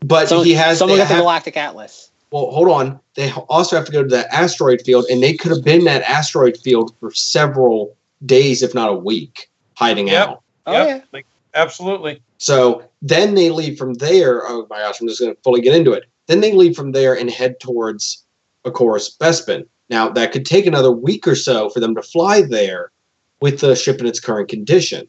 [0.01, 0.79] But Someone, he has.
[0.79, 2.11] someone they got the Galactic Atlas.
[2.31, 3.01] well, hold on.
[3.15, 6.03] They also have to go to that asteroid field, and they could have been that
[6.03, 10.29] asteroid field for several days, if not a week, hiding Yep.
[10.29, 10.43] out.
[10.67, 10.89] Oh Yep.
[10.89, 11.01] yeah.
[11.13, 12.21] Like, absolutely.
[12.39, 14.43] So then they leave from there.
[14.49, 16.05] Oh my gosh, I'm just going to fully get into it.
[16.27, 18.25] Then they leave from there and head towards,
[18.65, 19.67] of course, Bespin.
[19.89, 22.91] Now that could take another week or so for them to fly there
[23.41, 25.09] with the ship in its current condition.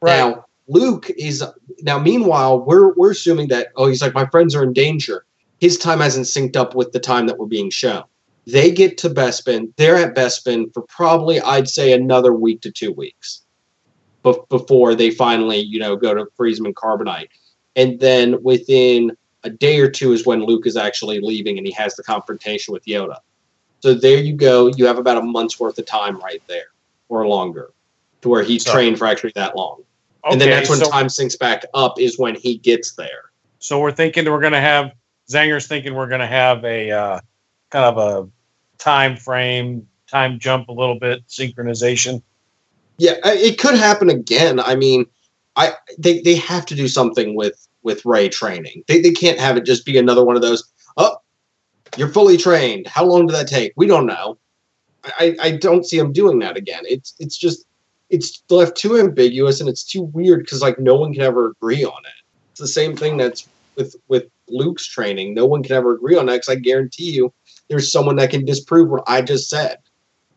[0.00, 0.16] Right.
[0.16, 1.44] Now Luke is
[1.82, 1.98] now.
[1.98, 5.26] Meanwhile, we're we're assuming that oh, he's like my friends are in danger.
[5.60, 8.04] His time hasn't synced up with the time that we're being shown.
[8.46, 9.72] They get to Bespin.
[9.76, 13.42] They're at Bespin for probably I'd say another week to two weeks,
[14.24, 17.28] bef- before they finally you know go to Friesman Carbonite,
[17.76, 21.72] and then within a day or two is when Luke is actually leaving and he
[21.74, 23.18] has the confrontation with Yoda.
[23.80, 24.68] So there you go.
[24.68, 26.68] You have about a month's worth of time right there,
[27.10, 27.72] or longer,
[28.22, 29.82] to where he's So- trained for actually that long
[30.24, 33.30] Okay, and then that's when so, time syncs back up is when he gets there.
[33.58, 34.92] so we're thinking we're going to have
[35.30, 37.20] Zenger's thinking we're going to have a uh,
[37.70, 38.28] kind of a
[38.78, 42.22] time frame, time jump a little bit, synchronization.
[42.98, 44.60] Yeah, it could happen again.
[44.60, 45.06] I mean,
[45.56, 48.84] I they, they have to do something with with Rey training.
[48.88, 50.64] They they can't have it just be another one of those.
[50.96, 51.16] Oh,
[51.96, 52.86] you're fully trained.
[52.86, 53.72] How long did that take?
[53.76, 54.38] We don't know.
[55.18, 56.82] I I don't see him doing that again.
[56.86, 57.66] It's it's just
[58.10, 61.84] it's left too ambiguous and it's too weird because like no one can ever agree
[61.84, 62.24] on it.
[62.52, 65.34] It's the same thing that's with with Luke's training.
[65.34, 67.32] No one can ever agree on that because I guarantee you
[67.68, 69.78] there's someone that can disprove what I just said.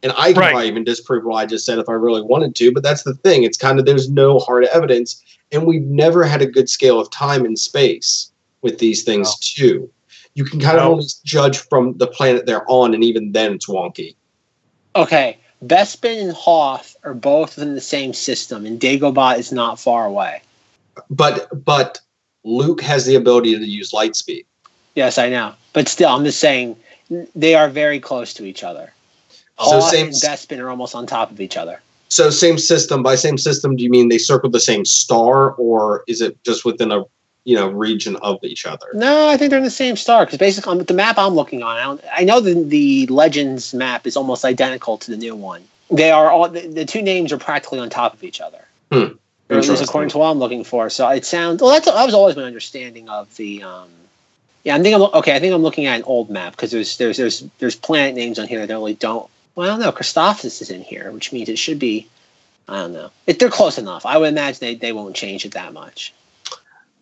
[0.03, 0.51] And I can Right.
[0.51, 3.15] probably even disprove what I just said if I really wanted to, but that's the
[3.15, 3.43] thing.
[3.43, 7.09] It's kind of there's no hard evidence, and we've never had a good scale of
[7.09, 8.31] time and space
[8.61, 9.33] with these things No.
[9.41, 9.89] too.
[10.35, 10.91] You can kind of No.
[10.91, 14.15] only judge from the planet they're on, and even then it's wonky.
[14.95, 15.37] Okay.
[15.65, 20.41] Bespin and Hoth are both in the same system, and Dagobah is not far away.
[21.09, 21.99] But but
[22.43, 24.45] Luke has the ability to use light speed.
[24.93, 25.53] Yes, I know.
[25.73, 26.75] But still, I'm just saying
[27.35, 28.93] they are very close to each other.
[29.59, 31.81] So same and Bespin are almost on top of each other.
[32.09, 33.03] so same system.
[33.03, 36.63] By same system, do you mean they circle the same star, or is it just
[36.65, 37.03] within a
[37.43, 38.87] you know region of each other?
[38.93, 41.63] No, I think they're in the same star because basically on the map I'm looking
[41.63, 45.35] on, I, don't, I know the, the Legends map is almost identical to the new
[45.35, 45.63] one.
[45.89, 48.63] They are all the, the two names are practically on top of each other.
[48.91, 49.15] Hmm.
[49.49, 50.89] Or at least according to what I'm looking for.
[50.89, 51.71] So it sounds well.
[51.71, 53.63] That's that was always my understanding of the.
[53.63, 53.89] Um,
[54.65, 55.33] yeah, I think I'm okay.
[55.33, 58.39] I think I'm looking at an old map because there's there's there's there's planet names
[58.39, 59.29] on here that really don't.
[59.57, 59.91] Well, no, don't know.
[59.99, 62.07] Christophsis is in here, which means it should be.
[62.67, 63.09] I don't know.
[63.25, 66.13] If they're close enough, I would imagine they, they won't change it that much.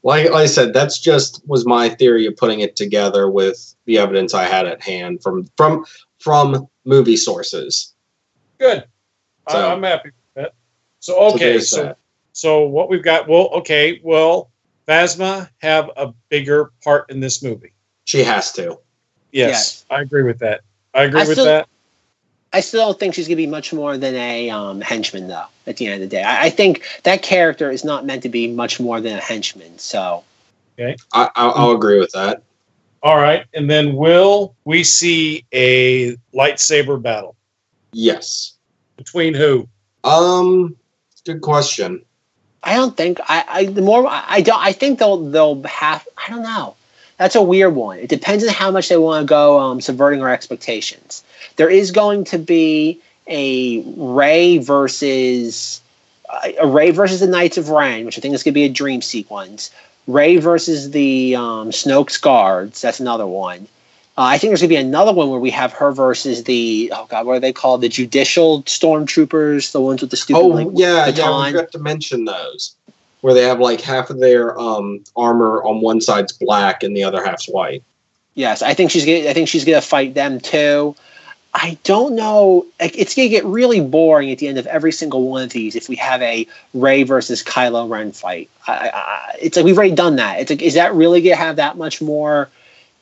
[0.04, 3.98] like, like I said, that's just was my theory of putting it together with the
[3.98, 5.86] evidence I had at hand from from
[6.20, 7.94] from movie sources.
[8.58, 8.86] Good.
[9.50, 10.54] So- I, I'm happy with that.
[11.02, 11.98] So So okay, there's so that.
[12.32, 13.28] so what we've got?
[13.28, 14.50] Well, okay, well,
[14.88, 17.74] Phasma have a bigger part in this movie?
[18.06, 18.80] She has to.
[19.34, 19.86] Yes, Yes.
[19.90, 20.62] I agree with that.
[20.94, 21.68] I agree I with still- that.
[22.56, 25.44] I still don't think she's going to be much more than a um, henchman, though.
[25.68, 28.30] At the end of the day, I, I think that character is not meant to
[28.30, 29.78] be much more than a henchman.
[29.78, 30.24] So
[30.80, 32.44] I, I'll, I'll agree with that.
[33.04, 37.36] All right, and then will we see a lightsaber battle
[37.92, 38.54] Yes.
[38.96, 39.68] between who?
[40.06, 40.78] Um.
[41.26, 42.06] Good question.
[42.64, 46.08] I don't think I, I the more I, I don't I think they'll they'll have
[46.18, 46.76] I don't know.
[47.18, 48.00] That's a weird one.
[48.00, 51.24] It depends on how much they want to go um, subverting our expectations.
[51.56, 55.82] There is going to be a Rey versus
[56.30, 58.66] uh, a Rey versus the Knights of Ren, which I think is going to be
[58.66, 59.72] a dream sequence.
[60.08, 62.82] Rey versus the um, Snoke's guards.
[62.82, 63.68] That's another one.
[64.18, 66.92] Uh, I think there's going to be another one where we have her versus the
[66.96, 67.82] oh god, what are they called?
[67.82, 71.46] The judicial stormtroopers, the ones with the stupid Oh like, yeah, yeah.
[71.46, 72.76] We forgot to mention those,
[73.26, 77.04] where they have like half of their um armor on one side's black and the
[77.04, 77.82] other half's white.
[78.36, 79.28] Yes, I think she's gonna.
[79.28, 80.96] I think she's gonna fight them too.
[81.52, 82.68] I don't know.
[82.80, 85.90] It's gonna get really boring at the end of every single one of these if
[85.90, 88.48] we have a Rey versus Kylo Ren fight.
[88.68, 90.40] I, I, it's like we've already done that.
[90.42, 92.48] It's like, is that really gonna have that much more?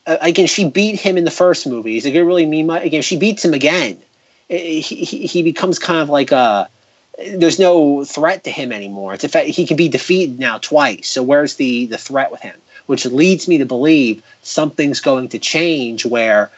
[0.07, 1.97] Uh, again, she beat him in the first movie.
[1.97, 2.85] Is it gonna really mean much?
[2.85, 4.01] Again, she beats him again.
[4.47, 6.69] He, he, he becomes kind of like a.
[7.17, 9.13] There's no threat to him anymore.
[9.13, 11.07] It's a fact he can be defeated now twice.
[11.07, 12.59] So where's the the threat with him?
[12.87, 16.51] Which leads me to believe something's going to change where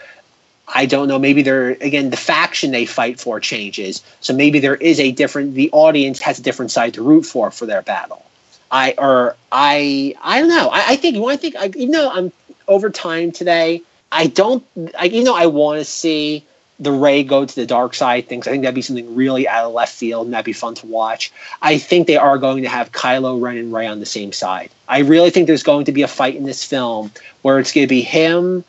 [0.68, 1.20] I don't know.
[1.20, 5.54] Maybe they're again the faction they fight for changes, so maybe there is a different.
[5.54, 8.26] The audience has a different side to root for for their battle.
[8.72, 10.70] I or I I don't know.
[10.70, 11.56] I, I think want to think.
[11.56, 12.32] I, even though I'm
[12.68, 14.66] over time today, I don't.
[14.98, 16.44] I you know I want to see
[16.80, 18.48] the Rey go to the dark side things.
[18.48, 20.88] I think that'd be something really out of left field and that'd be fun to
[20.88, 21.32] watch.
[21.62, 24.70] I think they are going to have Kylo Ren and Rey on the same side.
[24.88, 27.12] I really think there's going to be a fight in this film
[27.44, 28.64] where it's going to be him.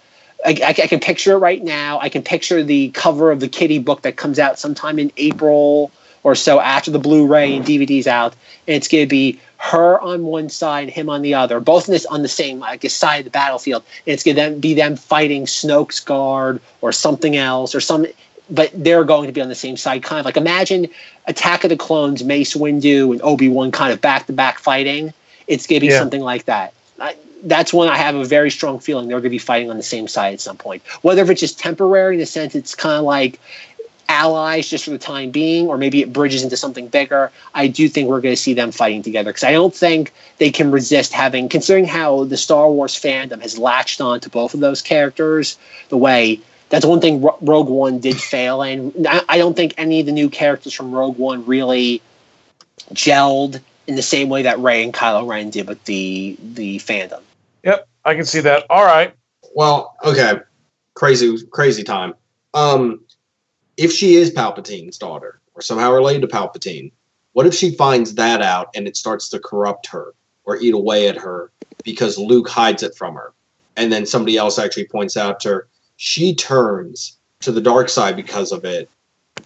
[0.45, 1.99] I, I, I can picture it right now.
[1.99, 5.90] I can picture the cover of the Kitty book that comes out sometime in April
[6.23, 8.33] or so after the Blu-ray and DVD's out,
[8.66, 11.92] and it's going to be her on one side, him on the other, both in
[11.92, 13.85] this on the same I guess side of the battlefield.
[14.07, 18.07] And it's going to be them fighting Snoke's guard or something else or some,
[18.51, 20.03] but they're going to be on the same side.
[20.03, 20.88] Kind of like imagine
[21.27, 25.12] Attack of the Clones, Mace Windu and Obi Wan kind of back to back fighting.
[25.47, 25.99] It's going to be Yeah.
[25.99, 26.73] something like that.
[27.01, 29.77] I, that's when I have a very strong feeling they're going to be fighting on
[29.77, 30.83] the same side at some point.
[31.03, 33.38] Whether if it's just temporary in the sense it's kind of like
[34.09, 37.31] allies just for the time being, or maybe it bridges into something bigger.
[37.55, 40.51] I do think we're going to see them fighting together because I don't think they
[40.51, 44.61] can resist having, considering how the Star Wars fandom has latched on to both of
[44.61, 48.92] those characters, the way that's one thing Ro- Rogue One did fail in.
[49.07, 52.03] I, I don't think any of the new characters from Rogue One really
[52.92, 57.23] gelled in the same way that Rey and Kylo Ren did with the the fandom.
[57.64, 58.66] Yep, I can see that.
[58.71, 59.14] All right.
[59.55, 60.40] Well, okay,
[60.95, 62.14] crazy, crazy time.
[62.55, 63.05] Um,
[63.77, 66.93] if she is Palpatine's daughter or somehow related to Palpatine,
[67.33, 71.09] what if she finds that out and it starts to corrupt her or eat away
[71.09, 71.51] at her
[71.85, 73.33] because Luke hides it from her,
[73.77, 78.17] and then somebody else actually points out to her, she turns to the dark side
[78.17, 78.89] because of it,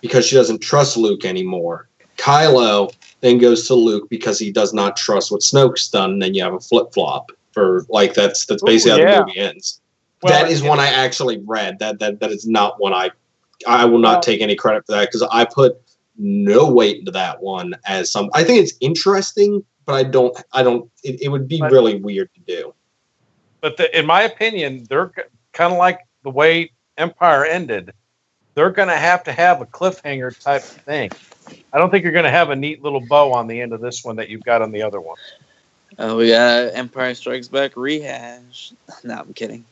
[0.01, 1.89] because she doesn't trust Luke anymore.
[2.17, 6.35] Kylo then goes to Luke because he does not trust what Snoke's done, and then
[6.35, 9.15] you have a flip flop for like that's that's Ooh, basically yeah.
[9.15, 9.81] how the movie ends
[10.23, 11.79] Well, that is one I actually read.
[11.81, 13.11] That that that is not one I
[13.67, 15.81] I will not Well- take any credit for that because I put
[16.17, 18.29] no weight into that one as some.
[18.35, 20.37] I think it's interesting, but I don't.
[20.53, 20.91] I don't.
[21.03, 22.75] It, it would be But- really weird to do.
[23.61, 25.13] But the, in my opinion, they're
[25.53, 27.93] kind of like the way Empire ended.
[28.55, 31.11] They're going to have to have a cliffhanger type thing.
[31.73, 33.81] I don't think you're going to have a neat little bow on the end of
[33.81, 35.17] this one that you've got on the other one.
[35.99, 38.73] Oh, we got Empire Strikes Back rehash.
[39.05, 39.65] No, I'm kidding.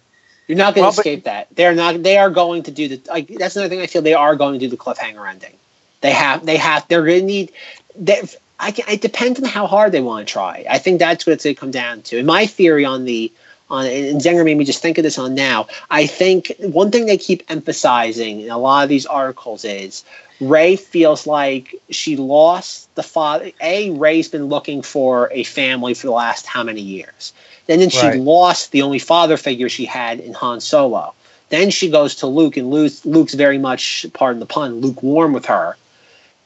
[0.48, 1.46] You're not going to Well, but- escape that.
[1.54, 2.02] They're not.
[2.02, 3.00] They are going to do the.
[3.08, 5.52] Like, that's another thing I feel they are going to do the cliffhanger ending.
[6.00, 6.44] They have.
[6.46, 6.88] They have.
[6.88, 7.52] They're going to need.
[7.94, 8.22] They,
[8.58, 10.64] I can, it depends on how hard they want to try.
[10.68, 12.18] I think that's what it's going to come down to.
[12.18, 13.30] And my theory on the
[13.70, 15.68] on and Zenger made me just think of this on now.
[15.90, 20.04] I think one thing they keep emphasizing in a lot of these articles is
[20.40, 23.50] Rey feels like she lost the father.
[23.60, 27.32] A Rey's been looking for a family for the last how many years?
[27.68, 28.18] And then she Right.
[28.18, 31.12] lost the only father figure she had in Han Solo.
[31.50, 35.46] Then she goes to Luke, and Luke's, Luke's very much, pardon the pun, lukewarm with
[35.46, 35.76] her.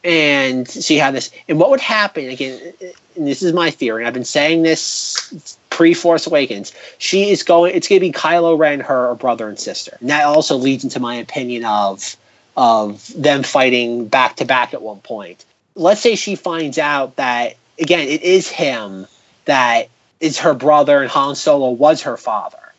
[0.04, 1.30] And she had this.
[1.48, 2.72] And what would happen again?
[3.16, 4.02] And this is my theory.
[4.02, 6.72] And I've been saying this pre Force Awakens.
[6.98, 7.74] She is going.
[7.74, 9.96] It's going to be Kylo Ren, her brother and sister.
[10.00, 12.16] And that also leads into my opinion of
[12.56, 15.44] of them fighting back to back at one point.
[15.76, 19.06] Let's say she finds out that again, it is him
[19.44, 19.88] that
[20.22, 22.72] is her brother, and Han Solo was her father,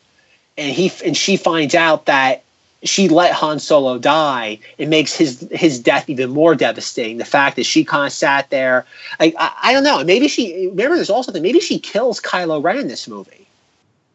[0.58, 2.42] and he and she finds out that
[2.82, 4.58] she let Han Solo die.
[4.78, 7.18] It makes his his death even more devastating.
[7.18, 8.86] The fact that she kind of sat there,
[9.20, 10.02] like I, I don't know.
[10.02, 11.42] Maybe she remember there's also something.
[11.42, 13.46] Maybe she kills Kylo Ren in this movie.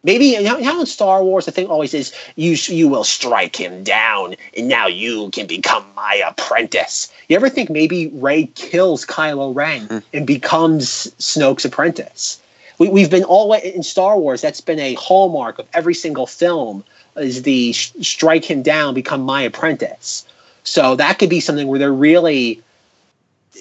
[0.01, 3.55] Maybe you know, you in Star Wars the thing always is you you will strike
[3.55, 7.11] him down and now you can become my apprentice.
[7.27, 9.97] You ever think maybe Rey kills Kylo Ren hmm.
[10.13, 12.39] and becomes Snoke's apprentice?
[12.79, 14.41] We, we've been all in Star Wars.
[14.41, 16.83] That's been a hallmark of every single film
[17.15, 20.25] is the sh- strike him down, become my apprentice.
[20.63, 22.61] So that could be something where they're really,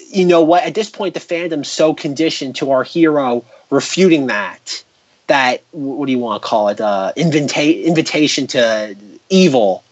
[0.09, 0.63] you know what?
[0.63, 4.83] At this point, the fandom's so conditioned to our hero refuting that
[5.29, 6.81] that what do you want to call it?
[6.81, 8.95] Uh, invita- invitation to
[9.29, 9.83] evil.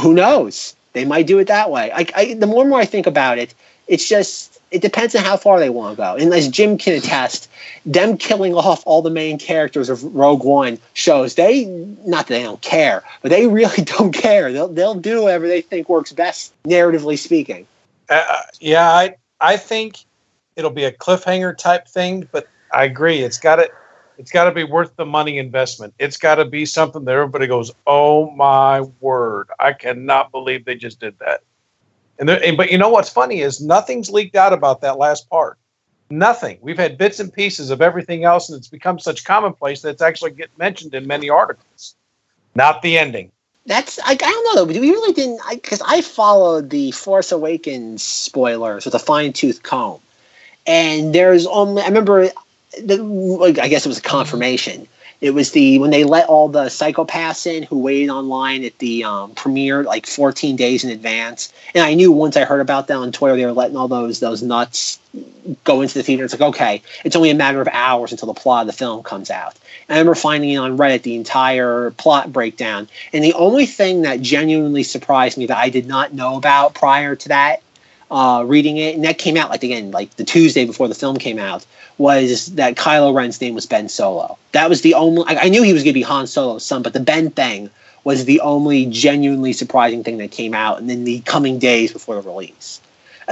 [0.00, 0.74] Who knows?
[0.98, 1.92] They might do it that way.
[1.92, 3.54] I, I, the more and more I think about it,
[3.86, 6.16] it's just it depends on how far they want to go.
[6.16, 7.48] And as Jim can attest,
[7.86, 11.66] them killing off all the main characters of Rogue One shows they
[12.04, 14.52] not that they don't care, but they really don't care.
[14.52, 17.66] They'll they'll do whatever they think works best, narratively speaking.
[18.08, 20.04] Uh, yeah, I I think
[20.56, 23.20] it'll be a cliffhanger type thing, but I agree.
[23.20, 23.70] It's got to
[24.18, 25.94] it's got to be worth the money investment.
[25.98, 29.48] It's got to be something that everybody goes, "Oh my word!
[29.58, 31.42] I cannot believe they just did that."
[32.18, 35.30] And, there, and but you know what's funny is nothing's leaked out about that last
[35.30, 35.56] part.
[36.10, 36.58] Nothing.
[36.60, 40.02] We've had bits and pieces of everything else, and it's become such commonplace that it's
[40.02, 41.94] actually get mentioned in many articles.
[42.56, 43.30] Not the ending.
[43.66, 44.80] That's I, I don't know though.
[44.80, 50.00] We really didn't because I, followed the Force Awakens spoilers with a fine tooth comb,
[50.66, 52.30] and there's only I remember
[52.86, 54.88] the, I guess it was a confirmation.
[55.20, 59.02] It was the when they let all the psychopaths in who waited online at the
[59.02, 62.96] um, premiere like 14 days in advance, and I knew once I heard about that
[62.96, 65.00] on Twitter they were letting all those those nuts
[65.64, 66.24] go into the theater.
[66.24, 69.02] It's like okay, it's only a matter of hours until the plot of the film
[69.02, 69.56] comes out.
[69.88, 74.20] And I remember finding on Reddit the entire plot breakdown, and the only thing that
[74.20, 77.62] genuinely surprised me that I did not know about prior to that
[78.10, 81.16] uh, reading it, and that came out like again like the Tuesday before the film
[81.18, 81.66] came out,
[81.98, 84.38] was that Kylo Ren's name was Ben Solo.
[84.52, 85.24] That was the only.
[85.26, 87.70] I, I knew he was going to be Han Solo's son, but the Ben thing
[88.04, 92.14] was the only genuinely surprising thing that came out, and in the coming days before
[92.14, 92.80] the release.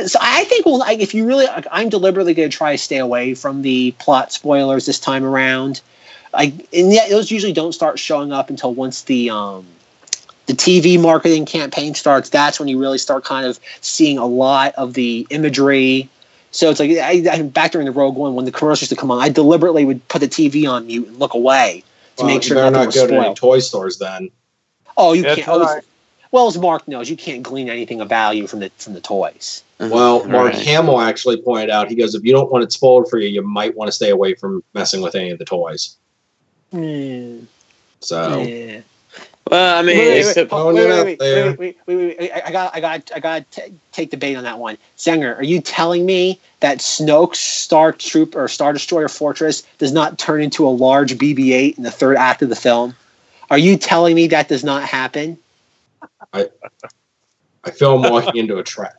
[0.05, 2.79] So I think, well, like, if you really, like, I'm deliberately going to try to
[2.79, 5.81] stay away from the plot spoilers this time around.
[6.35, 9.67] Like, and yet those usually don't start showing up until once the um,
[10.47, 14.75] the TV marketing campaign starts, that's when you really start kind of seeing a lot
[14.77, 16.09] of the imagery.
[16.53, 18.97] So it's like I, I back during the Rogue One when the commercials used to
[18.97, 21.83] come on, I deliberately would put the TV on mute and look away
[22.17, 23.37] to Well, make sure better nothing not was go to any spoiled.
[23.37, 24.31] toy stores then.
[24.97, 25.49] Oh, you That's can't.
[25.49, 25.83] oh, right.
[26.31, 29.63] well, as Mark knows, you can't glean anything of value from the from the toys.
[29.79, 30.65] Well, Mark Right.
[30.65, 31.91] Hamill actually pointed out.
[31.91, 34.09] He goes, if you don't want it spoiled for you, you might want to stay
[34.09, 35.97] away from messing with any of the toys.
[36.71, 37.41] Hmm.
[38.01, 38.81] So Yeah.
[39.49, 43.51] Well, I mean, Wait, wait, wait, wait, wait, I I got, I got, I got
[43.53, 44.77] to take the bait on that one.
[44.99, 50.19] Zenger, are you telling me that Snoke's Star Troop or Star Destroyer Fortress does not
[50.19, 52.97] turn into a large BB-8 in the third act of the film?
[53.49, 55.39] Are you telling me that does not happen?
[56.33, 56.49] I
[57.73, 58.97] feel I'm walking into a trap.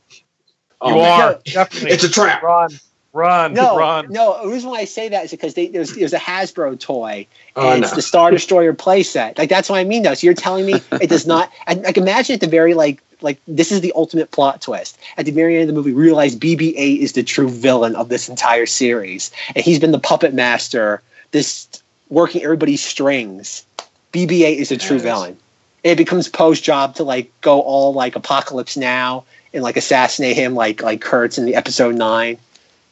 [0.80, 1.22] Oh, you man.
[1.22, 1.92] are definitely.
[1.92, 2.42] It's a trap.
[2.42, 2.72] Run,
[3.18, 4.08] run, No, run.
[4.10, 4.42] no.
[4.44, 7.72] The reason why I say that is because they, there's there's a Hasbro toy Oh,
[7.72, 7.88] and no.
[7.88, 9.38] it's the Star Destroyer playset.
[9.38, 10.14] Like that's what I mean, though.
[10.14, 11.52] So you're telling me it does not?
[11.68, 14.98] I, like imagine at the very like like this is the ultimate plot twist.
[15.18, 18.30] At the very end of the movie, realize BB-8 is the true villain of this
[18.30, 21.02] entire series, and he's been the puppet master,
[21.32, 21.68] this
[22.10, 23.66] working everybody's strings.
[24.14, 25.04] BB-8 is the true Yes.
[25.04, 25.38] villain.
[25.84, 30.54] It becomes Poe's job to like go all like apocalypse now and like assassinate him
[30.54, 32.38] like like Kurtz in the episode nine.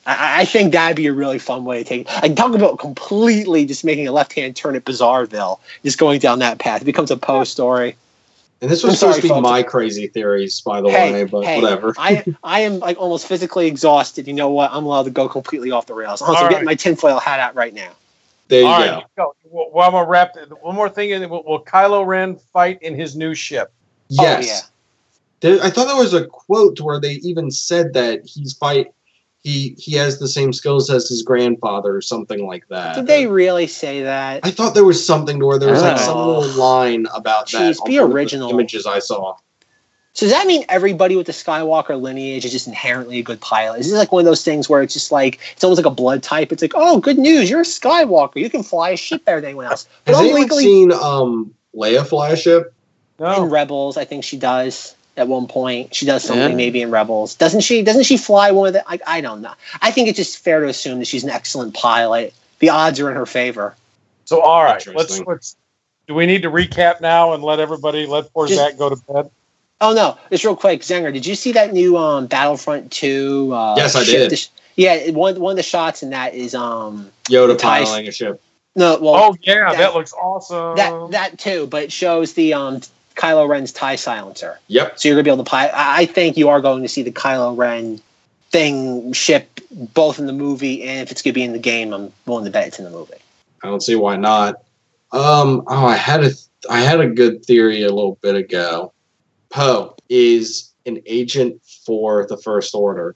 [0.06, 2.01] I, I think that'd be a really fun way to take.
[2.01, 2.24] It.
[2.24, 6.39] I talk about completely just making a left hand turn at Bizarreville, just going down
[6.39, 6.82] that path.
[6.82, 7.95] It becomes a Poe story.
[8.62, 9.43] And this was I'm sorry, supposed to be folks.
[9.43, 11.93] my crazy theories, by the Hey, way, but hey, whatever.
[11.97, 14.28] I I am like almost physically exhausted.
[14.28, 14.72] You know what?
[14.72, 16.22] I'm allowed to go completely off the rails.
[16.22, 17.91] I'm also All getting my tinfoil hat out right now.
[18.47, 18.86] There you All go.
[18.95, 19.36] right, go.
[19.45, 20.36] Well, well, I'm gonna wrap.
[20.38, 21.28] it- One more thing.
[21.30, 23.72] Will, will Kylo Ren fight in his new ship?
[24.10, 24.43] Yes.
[24.43, 24.62] Oh, yeah.
[25.58, 28.88] There, I thought there was a quote where they even said that he's fight.
[29.46, 32.96] He he has the same skills as his grandfather or something like that.
[32.96, 34.39] Did they really say that?
[34.43, 36.04] I thought there was something to where there was like Oh.
[36.04, 37.76] some little line about that.
[37.76, 38.50] Jeez, on be the original.
[38.50, 39.36] images I saw.
[40.14, 43.82] So does that mean everybody with the Skywalker lineage is just inherently a good pilot?
[43.82, 45.93] Is this like one of those things where it's just like it's almost like a
[45.96, 46.52] blood type?
[46.52, 48.38] It's like, oh, good news, you're a Skywalker.
[48.38, 49.88] You can fly a ship better than anyone else.
[50.06, 52.74] But Has anyone legally seen um Leia fly a ship?
[53.20, 53.43] in No.
[53.46, 53.96] Rebels.
[53.96, 55.93] I think she does at one point.
[55.95, 56.55] She does something Yeah.
[56.55, 57.36] maybe in Rebels.
[57.36, 57.82] Doesn't she?
[57.82, 58.89] Doesn't she fly one of the?
[58.89, 59.53] I, I don't know.
[59.82, 62.34] I think it's just fair to assume that she's an excellent pilot.
[62.59, 63.76] The odds are in her favor.
[64.26, 65.55] So all right, let's let's.
[66.07, 68.95] Do we need to recap now and let everybody let poor Just- Zack go to
[69.11, 69.30] bed?
[69.82, 71.11] Oh no, just real quick, Zenger.
[71.11, 73.51] Did you see that new um, Battlefront Two?
[73.53, 74.30] Uh, Yes, I did.
[74.30, 78.41] dis- yeah, one one of the shots in that is um Yoda piloting a ship.
[78.76, 80.76] no well Oh yeah, that- that, looks awesome.
[80.78, 82.82] that that too, but it shows the um
[83.16, 84.59] Kylo Ren's tie silencer.
[84.68, 84.99] Yep.
[84.99, 85.74] So you're gonna be able to pilot.
[85.76, 87.99] I I think you are going to see the Kylo Ren
[88.51, 89.59] thing ship
[89.93, 92.51] both in the movie and if it's gonna be in the game, I'm willing to
[92.51, 93.13] bet it's in the movie.
[93.63, 94.55] I don't see why not.
[95.11, 95.63] Um.
[95.68, 96.32] Oh, I had a
[96.70, 98.91] I had a good theory a little bit ago.
[99.49, 103.16] Poe is an agent for the First Order,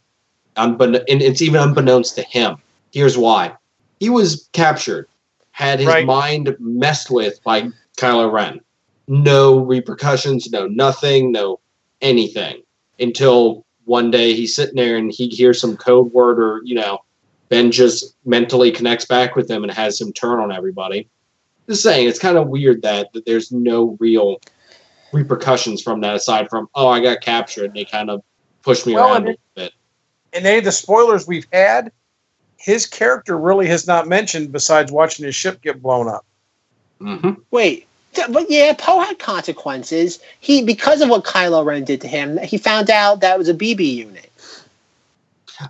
[0.55, 2.57] Unbekn- and it's even unbeknownst to him.
[2.93, 3.51] Here's why:
[3.99, 5.07] he was captured,
[5.51, 6.05] had his Right.
[6.05, 8.61] mind messed with by Kylo Ren.
[9.09, 11.59] No repercussions, no nothing, no
[11.99, 12.61] anything
[12.99, 16.99] until one day he's sitting there and he hears some code word or you know
[17.49, 21.09] Ben just mentally connects back with him and has him turn on everybody.
[21.67, 24.39] Just saying, it's kind of weird that, that there's no real
[25.11, 28.21] repercussions from that aside from oh I got captured and they kind of
[28.61, 29.73] pushed me Well, around and a little bit.
[30.33, 31.91] in any of the spoilers we've had,
[32.57, 36.25] his character really has not mentioned besides watching his ship get blown up.
[36.99, 37.87] hmm Wait, th-
[38.31, 40.19] but yeah, Poe had consequences.
[40.39, 43.53] He because of what Kylo Ren did to him, he found out that was a
[43.53, 44.31] BB unit.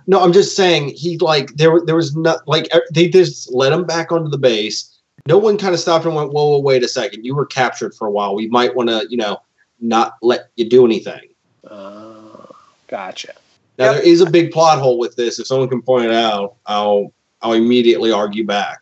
[0.06, 3.72] No, I'm just saying he like there there was not like e- they just let
[3.72, 4.96] him back onto the base.
[5.26, 7.94] No one kind of stopped and went, whoa, whoa, wait a second, you were captured
[7.94, 8.34] for a while.
[8.34, 9.38] We might want to you know
[9.80, 11.28] not let you do anything.
[11.68, 12.46] Uh,
[12.88, 13.34] gotcha.
[13.78, 13.94] Now Yep.
[13.94, 15.38] there is a big plot hole with this.
[15.38, 17.12] If someone can point it out, I'll
[17.42, 18.80] I'll immediately argue back.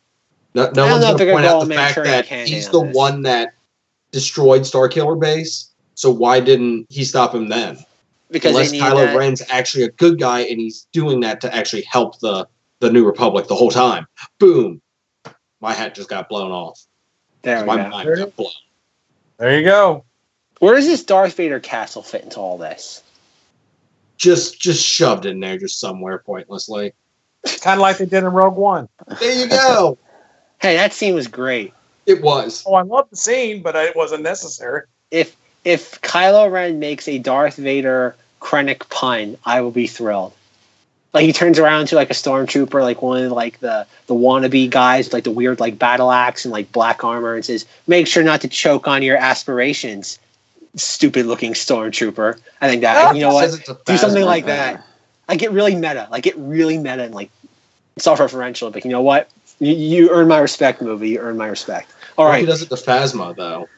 [0.55, 2.95] No, no one's going to point out the fact that he's the this.
[2.97, 3.55] one that
[4.11, 5.71] destroyed Starkiller Base.
[5.95, 7.79] So why didn't he stop him then?
[8.31, 9.17] Because Unless Kylo that.
[9.17, 12.47] Ren's actually a good guy and he's doing that to actually help the
[12.81, 14.07] the New Republic the whole time.
[14.39, 14.81] Boom,
[15.61, 16.81] my hat just got blown off.
[17.43, 17.89] There we my go.
[17.89, 18.51] mind got blown.
[19.39, 20.05] There you go.
[20.61, 23.03] Where does this Darth Vader castle fit into all this?
[24.17, 26.93] Just just shoved in there, just somewhere pointlessly.
[27.61, 28.89] Kind of like they did in Rogue One.
[29.21, 29.99] There you go.
[30.61, 31.73] Hey, that scene was great.
[32.07, 32.65] it was.
[32.67, 34.83] Oh, I love the scene, but it wasn't necessary.
[35.11, 40.33] If if Kylo Ren makes a Darth Vader Krennic pun, I will be thrilled.
[41.15, 44.69] Like he turns around to like a stormtrooper, like one of like the the wannabe
[44.71, 48.07] guys with like the weird like battle axe and like black armor, and says, "Make
[48.07, 50.19] sure not to choke on your aspirations."
[50.77, 52.39] Stupid looking stormtrooper.
[52.61, 53.51] I think that you know what?
[53.51, 54.85] Says it's a Do something like that.
[55.29, 56.09] I get really meta.
[56.11, 57.31] Like get really meta and like
[57.99, 58.73] self-referential.
[58.73, 59.29] But you know what?
[59.61, 61.11] You, you earn my respect, movie.
[61.11, 61.93] You earn my respect.
[62.17, 62.41] All Well, right.
[62.41, 63.69] He does it to Phasma though.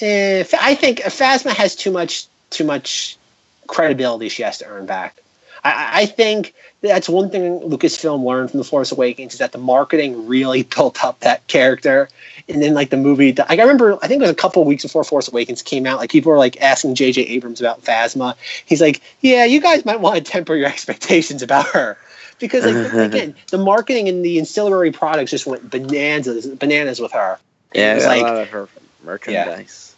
[0.00, 3.16] Eh, I think Phasma has too much too much
[3.66, 5.16] credibility she has to earn back.
[5.64, 9.58] I, I think that's one thing Lucasfilm learned from The Force Awakens is that the
[9.58, 12.08] marketing really built up that character.
[12.48, 14.68] And then like the movie, like, I remember, I think it was a couple of
[14.68, 15.98] weeks before Force Awakens came out.
[15.98, 17.22] Like people were like asking J.J.
[17.22, 18.36] Abrams about Phasma.
[18.66, 21.96] He's like, "Yeah, you guys might want to temper your expectations about her."
[22.38, 27.38] Because like again, the marketing and the ancillary products just went bananas, bananas with her.
[27.74, 28.68] Yeah, It's a like- lot of her
[29.04, 29.88] merchandise.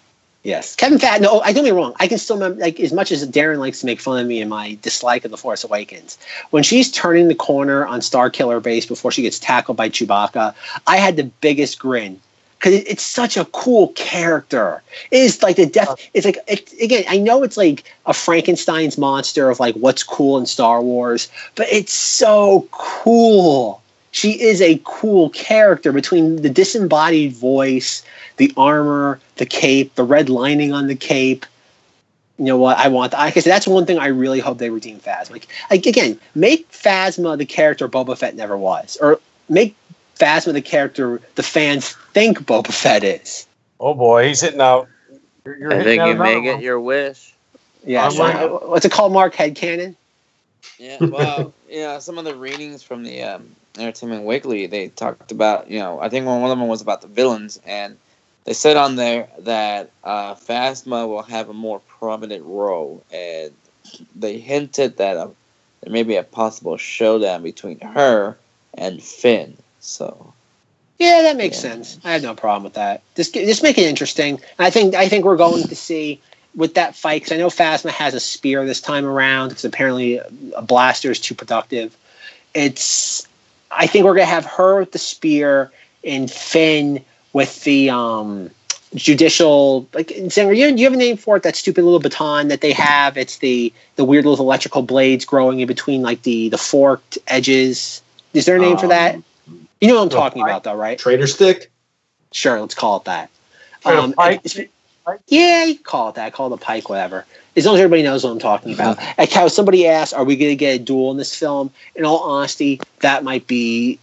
[0.43, 1.22] Yes, Kevin Fat.
[1.22, 1.95] No, I don't get me wrong.
[1.99, 4.43] I can still remember, like as much as Darren likes to make fun of me
[4.43, 6.18] and my dislike of the Force Awakens.
[6.51, 10.55] When she's turning the corner on Star Killer Base before she gets tackled by Chewbacca,
[10.87, 12.20] I had the biggest grin
[12.65, 14.83] because it, it's such a cool character.
[15.11, 15.89] It is like the death.
[15.89, 16.09] Uh-huh.
[16.15, 17.05] It's like it, again.
[17.09, 21.67] I know it's like a Frankenstein's monster of like what's cool in Star Wars, but
[21.71, 23.83] it's so cool.
[24.12, 28.03] She is a cool character between the disembodied voice
[28.37, 31.45] the armor, the cape, the red lining on the cape.
[32.39, 32.79] You know what?
[32.79, 33.12] I want.
[33.12, 35.33] Like I said, that's one thing I really hope they redeem Phasma.
[35.33, 39.77] Like, like again, make Phasma the character Boba Fett never was, or make
[40.19, 43.47] Phasma the character the fans think Boba Fett is.
[43.81, 44.89] Oh boy, he's hitting out.
[45.45, 46.45] You're, you're I hitting think out you another may one.
[46.45, 47.35] get your wish.
[47.85, 48.05] Yeah.
[48.07, 49.12] I'm so- like- what's it called?
[49.12, 49.95] Mark Headcanon.
[50.79, 51.99] Yeah, well, yeah.
[51.99, 53.49] some of the readings from the um,
[53.79, 57.09] Entertainment Weekly, they talked about you know I think one of them was about the
[57.09, 57.97] villains, and
[58.45, 63.53] they said on there that uh, Phasma will have a more prominent role, and
[64.17, 65.29] they hinted that uh,
[65.83, 68.37] there may be a possible showdown between her
[68.73, 69.57] and Finn.
[69.85, 70.32] So
[70.99, 71.62] Yeah, that makes Yeah.
[71.62, 71.99] sense.
[72.05, 73.03] I have no problem with that.
[73.16, 74.41] Just just make it interesting.
[74.59, 76.20] I think I think we're going to see
[76.57, 80.20] with that fight because I know Phasma has a spear this time around because apparently
[80.57, 81.97] a blaster is too productive.
[82.55, 83.26] It's
[83.70, 85.72] I think we're gonna have her with the spear
[86.05, 88.51] and Finn with the um
[88.95, 92.61] judicial like Zenger, you, you have a name for it that stupid little baton that
[92.61, 96.59] they have it's the the weird little electrical blades growing in between like the the
[96.59, 98.01] forked edges
[98.35, 99.24] is there a name for that Um,
[99.85, 100.51] you know what I'm The talking pike?
[100.51, 100.99] about, though, right?
[100.99, 101.70] Trader stick.
[102.32, 103.30] Sure, let's call it that.
[103.85, 104.41] Um, pike?
[104.45, 104.66] it's-
[105.28, 106.32] yeah, you call it that.
[106.32, 107.26] Call it the pike, whatever.
[107.57, 108.97] As long as everybody knows what I'm talking about.
[109.18, 112.05] Like how somebody asked, "Are we going to get a duel in this film?" In
[112.07, 113.99] all honesty, that might be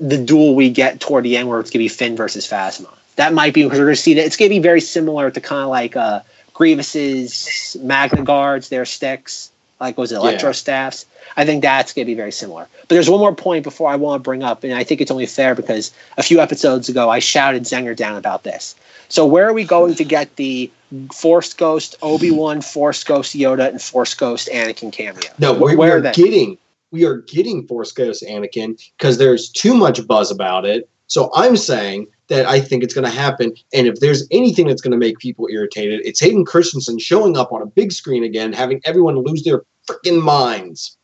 [0.00, 2.88] the duel we get toward the end, where it's going to be Finn versus Phasma.
[3.16, 5.30] That might be because we're going to see that it's going to be very similar
[5.30, 6.20] to kind of like uh,
[6.54, 9.50] Grievous's Magna Guards, their sticks,
[9.80, 10.52] like was it Electro Yeah.
[10.52, 11.06] staffs.
[11.36, 12.66] I think that's going to be very similar.
[12.82, 15.10] But there's one more point before I want to bring up, and I think it's
[15.10, 18.74] only fair because a few episodes ago I shouted Zenger down about this.
[19.08, 20.70] So where are we going to get the
[21.12, 25.30] Force Ghost Obi Wan, Force Ghost Yoda, and Force Ghost Anakin cameo?
[25.38, 26.58] No, we, we where are are getting
[26.90, 30.88] we are getting Force Ghost Anakin because there's too much buzz about it.
[31.06, 33.54] So I'm saying that I think it's going to happen.
[33.72, 37.52] And if there's anything that's going to make people irritated, it's Hayden Christensen showing up
[37.52, 40.96] on a big screen again, having everyone lose their freaking minds.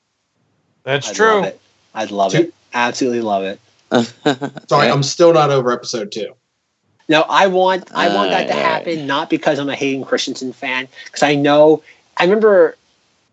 [0.85, 1.35] That's I'd true.
[1.37, 1.61] Love it.
[1.95, 2.55] I'd love Two- it.
[2.75, 3.61] Absolutely love it.
[4.69, 4.93] Sorry, Yeah.
[4.93, 6.35] I'm still not over episode two.
[7.09, 10.53] No, I want I want that to Alright, happen not because I'm a Hayden Christensen
[10.53, 11.83] fan, because I know
[12.17, 12.77] I remember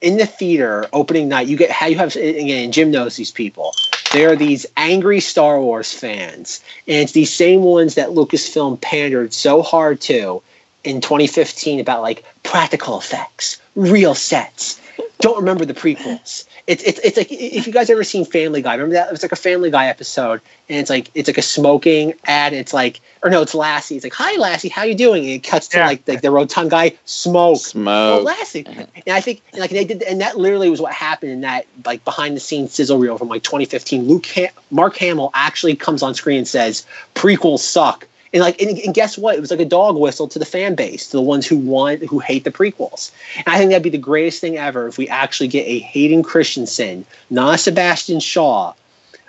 [0.02, 3.74] in the theater opening night you get how you have again Jim knows these people.
[4.12, 9.34] They are these angry Star Wars fans, and it's these same ones that Lucasfilm pandered
[9.34, 10.42] so hard to
[10.84, 14.82] in 2015 about like practical effects, real sets.
[15.20, 16.46] Don't remember the prequels.
[16.68, 19.22] It's it's it's like if you guys ever seen Family Guy, remember that it was
[19.24, 22.54] like a Family Guy episode, and it's like it's like a smoking ad.
[22.54, 23.96] It's like or no, it's Lassie.
[23.96, 25.24] It's like hi Lassie, how you doing?
[25.24, 25.88] And it cuts to Yeah.
[25.88, 27.52] like the, the rotund guy smoke.
[27.52, 28.24] Oh, Smoke.
[28.26, 28.66] Lassie.
[28.68, 32.04] And I think like they did, and that literally was what happened in that like
[32.06, 34.08] behind the scenes sizzle reel from like 2015.
[34.08, 36.86] Luke Ham- Mark Hamill actually comes on screen and says
[37.16, 38.08] prequels suck.
[38.34, 39.36] And like, and, and guess what?
[39.36, 42.04] It was like a dog whistle to the fan base, to the ones who want,
[42.04, 43.12] who hate the prequels.
[43.38, 46.24] And I think that'd be the greatest thing ever if we actually get a Hayden
[46.24, 48.74] Christensen, not a Sebastian Shaw.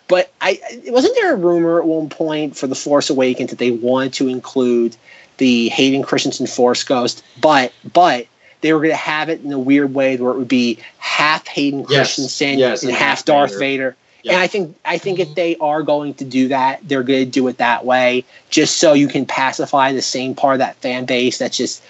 [0.09, 3.71] But I wasn't there a rumor at one point for the Force Awakens that they
[3.71, 4.97] wanted to include
[5.39, 8.27] the Hayden Christensen Force Ghost, but but
[8.61, 11.47] they were going to have it in a weird way where it would be half
[11.49, 13.59] Hayden Yes, Christensen yes, and and half half Darth Vader.
[13.59, 13.97] Vader.
[14.23, 14.35] Yeah.
[14.35, 17.31] And I think I think if they are going to do that, they're going to
[17.31, 21.07] do it that way, just so you can pacify the same part of that fan
[21.07, 21.83] base that's just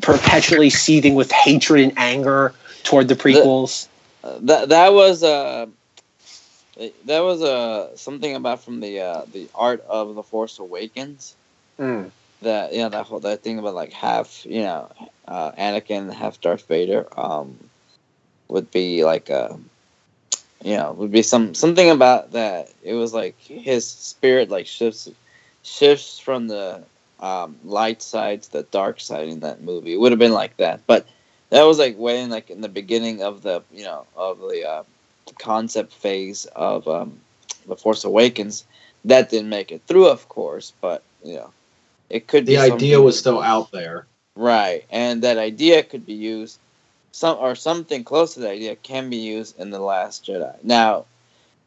[0.00, 3.88] perpetually seething with hatred and anger toward the prequels.
[4.22, 5.66] Uh, that that was uh,
[7.06, 11.34] that was uh, something about from the uh, the art of the Force Awakens.
[11.78, 12.10] Mm.
[12.42, 14.90] That you know that whole that thing about like half you know
[15.26, 17.58] uh, Anakin half Darth Vader um
[18.48, 19.54] would be like uh
[20.62, 25.08] you know would be some something about that it was like his spirit like shifts
[25.62, 26.82] shifts from the
[27.20, 30.56] um, light side to the dark side in that movie it would have been like
[30.56, 31.06] that but
[31.50, 34.66] that was like way in like in the beginning of the you know of the
[34.66, 34.82] uh,
[35.38, 37.20] concept phase of um,
[37.66, 38.64] the Force Awakens
[39.04, 41.52] that didn't make it through of course but you know
[42.10, 42.56] it could be.
[42.56, 44.06] The idea was still out there.
[44.36, 46.58] Right, and that idea could be used,
[47.12, 50.62] some or something close to the idea can be used in the Last Jedi.
[50.62, 51.06] Now,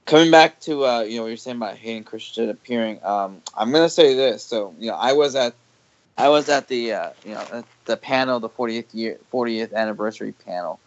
[0.05, 3.71] coming back to uh, you know what you're saying about Hayden Christian appearing, um, I'm
[3.71, 4.43] gonna say this.
[4.43, 5.53] So you know, I was at,
[6.17, 10.33] I was at the uh, you know at the panel, the 40th year, 40th anniversary
[10.45, 10.79] panel,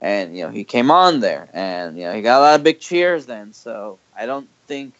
[0.00, 2.64] and you know he came on there, and you know he got a lot of
[2.64, 3.52] big cheers then.
[3.52, 4.94] So I don't think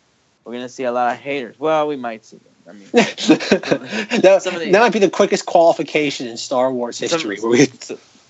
[0.44, 1.58] we're gonna see a lot of haters.
[1.58, 2.46] Well, we might see them.
[2.68, 2.88] I mean.
[2.92, 7.36] that, the- that might be the quickest qualification in Star Wars history.
[7.36, 7.66] Some, where we,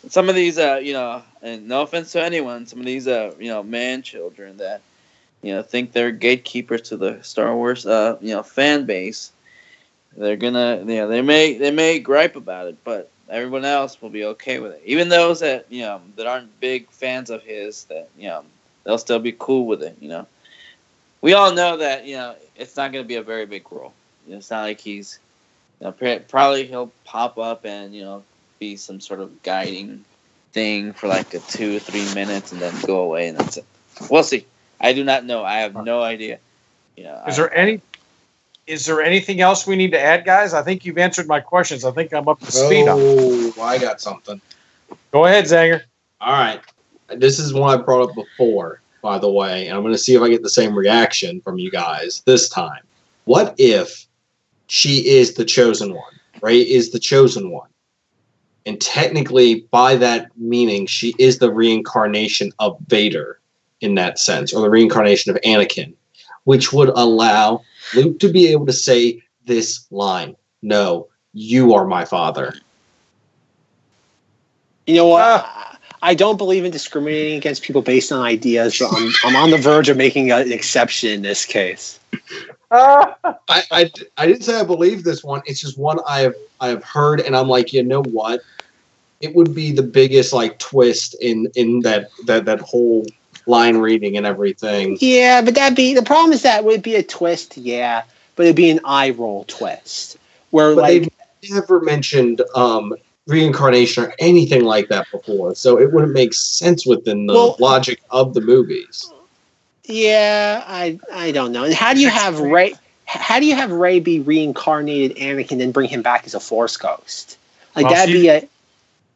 [0.09, 3.35] some of these, uh, you know, and no offense to anyone, some of these, uh,
[3.39, 4.81] you know, man children that,
[5.43, 9.33] you know, think they're gatekeepers to the Star Wars, uh, you know, fan base.
[10.17, 14.11] They're gonna, you know, they may they may gripe about it, but everyone else will
[14.11, 14.83] be okay with it.
[14.85, 18.45] Even those that you know that aren't big fans of his, that you know,
[18.85, 19.97] they'll still be cool with it.
[20.01, 20.27] You know,
[21.21, 23.93] we all know that you know it's not gonna be a very big role.
[24.27, 25.19] You know, it's not like he's,
[25.81, 28.23] you know, probably he'll pop up and you know
[28.65, 30.05] be some sort of guiding
[30.53, 33.65] thing for like a two or three minutes and then go away and that's it.
[34.11, 34.47] We'll see.
[34.81, 35.45] I do not know.
[35.45, 36.39] I have no idea.
[36.97, 37.29] Yeah.
[37.29, 37.81] Is there any?
[38.67, 40.55] Is there anything else we need to add, guys?
[40.55, 41.85] I think you've answered my questions.
[41.85, 42.89] I think I'm up to speed.
[42.89, 42.99] on.
[42.99, 44.41] Oh, I got something.
[45.13, 45.83] Go ahead, Zenger.
[46.23, 46.61] All right.
[47.15, 50.15] This is one I brought up before, by the way, and I'm going to see
[50.15, 52.81] if I get the same reaction from you guys this time.
[53.27, 54.07] What if
[54.69, 56.15] she is the chosen one?
[56.41, 57.69] Rey is the chosen one.
[58.67, 63.39] And technically, by that meaning, she is the reincarnation of Vader
[63.81, 65.93] in that sense, or the reincarnation of Anakin,
[66.45, 67.63] which would allow
[67.95, 72.55] Luke to be able to say this line No, you are my father.
[74.87, 75.23] You know what?
[75.23, 75.65] Ah.
[76.05, 79.57] I don't believe in discriminating against people based on ideas, but I'm, I'm on the
[79.57, 81.99] verge of making an exception in this case.
[82.75, 85.43] I, I, I didn't say I believe this one.
[85.47, 88.41] It's just one I have I have heard, and I'm like, you know what?
[89.21, 93.07] It would be the biggest like twist in in that that that whole
[93.47, 94.97] line reading and everything.
[95.01, 98.03] Yeah, but that'd be the problem is that would be a twist, yeah,
[98.37, 100.19] but it'd be an eye roll twist
[100.51, 101.03] where But like
[101.43, 102.95] they've never mentioned um,
[103.27, 108.03] reincarnation or anything like that before, so it wouldn't make sense within the Well- logic
[108.11, 109.11] of the movies.
[109.85, 111.65] Yeah, I I don't know.
[111.65, 112.75] And how do you have Rey?
[113.07, 116.77] How do you have Rey be reincarnated Anakin and bring him back as a Force
[116.77, 117.37] ghost?
[117.77, 118.49] Like Well, that'd she- be a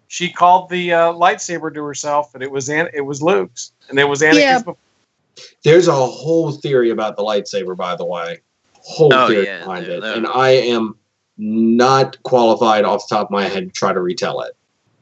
[0.09, 3.99] She called the uh, lightsaber to herself, and it was An- it was Luke's, and
[3.99, 4.37] it was Anakin's.
[4.39, 4.59] Yeah.
[4.59, 4.77] before.
[5.65, 8.41] There's a whole theory about the lightsaber, by the way.
[8.75, 10.01] Whole Oh, theory yeah, behind there- it.
[10.03, 10.97] there- And I am
[11.37, 14.55] not qualified off the top of my head to try to retell it.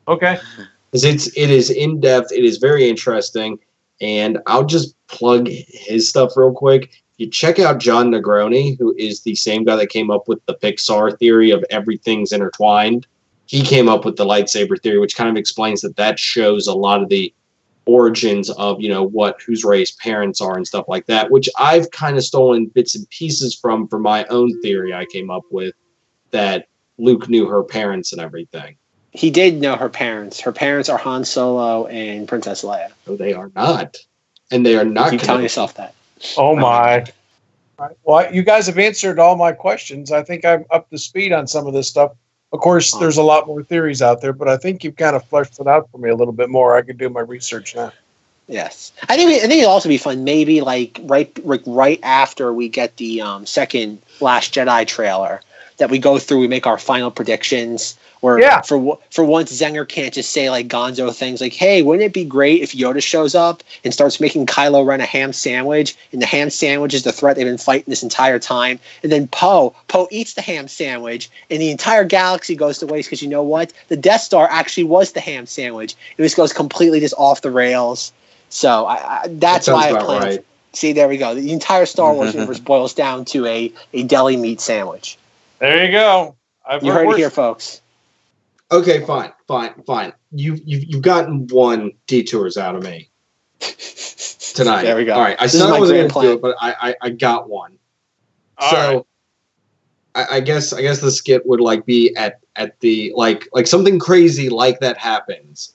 [0.07, 0.39] Okay.
[0.93, 3.59] Because it's it is in depth, it is very interesting,
[4.01, 7.03] and I'll just plug his stuff real quick.
[7.18, 10.55] You check out Jon Negroni, who is the same guy that came up with the
[10.55, 13.07] Pixar theory of everything's intertwined.
[13.47, 16.74] He came up with the lightsaber theory, which kind of explains that that shows a
[16.74, 17.32] lot of the
[17.86, 21.90] origins of you know what whose Rey's parents are and stuff like that, which I've
[21.92, 25.74] kind of stolen bits and pieces from for my own theory I came up with
[26.32, 26.66] that
[26.99, 28.76] Luke knew her parents and everything.
[29.17, 30.41] He did know her parents.
[30.41, 32.91] Her parents are Han Solo and Princess Leia.
[33.07, 33.97] No, they are not,
[34.51, 35.11] and they are not.
[35.11, 35.95] Keep telling yourself that.
[36.37, 37.01] Oh my.
[37.79, 37.97] All right.
[38.05, 40.12] Well, you guys have answered all my questions.
[40.12, 42.12] I think I'm up to speed on some of this stuff.
[42.53, 45.25] Of course, there's a lot more theories out there, but I think you've kind of
[45.25, 46.77] fleshed it out for me a little bit more.
[46.77, 47.93] I could do my research now.
[48.49, 50.25] Yes, I think I think it'll also be fun.
[50.25, 55.41] Maybe like right like right after we get the um, second Last Jedi trailer,
[55.79, 57.99] that we go through, we make our final predictions.
[58.27, 58.61] Where Yeah.
[58.62, 62.24] for for once, Zenger can't just say like Gonzo things like, "Hey, wouldn't it be
[62.24, 66.27] great if Yoda shows up and starts making Kylo Ren a ham sandwich, and the
[66.27, 70.09] ham sandwich is the threat they've been fighting this entire time, and then Poe Poe
[70.11, 73.72] eats the ham sandwich, and the entire galaxy goes to waste because you know what?
[73.87, 75.95] The Death Star actually was the ham sandwich.
[76.18, 78.12] It just goes completely just off the rails."
[78.49, 80.22] So I, I, that's That why I about plan.
[80.22, 80.45] right.
[80.72, 81.33] See, there we go.
[81.37, 85.16] The entire Star Wars universe boils down to a, a deli meat sandwich.
[85.61, 86.35] There you go.
[86.68, 87.81] I've You heard heard it here, folks.
[88.73, 90.12] Okay, fine, fine, fine.
[90.33, 93.11] You've you've you've gotten one detours out of me
[93.61, 94.83] tonight.
[94.83, 95.14] There we go.
[95.14, 96.95] All right, I This is said I wasn't going to do it, but I, I
[97.03, 97.79] I got one.
[98.59, 99.07] All so right.
[100.17, 103.69] I, I guess I guess the skit would like be at at the like like
[103.69, 105.75] something crazy like that happens,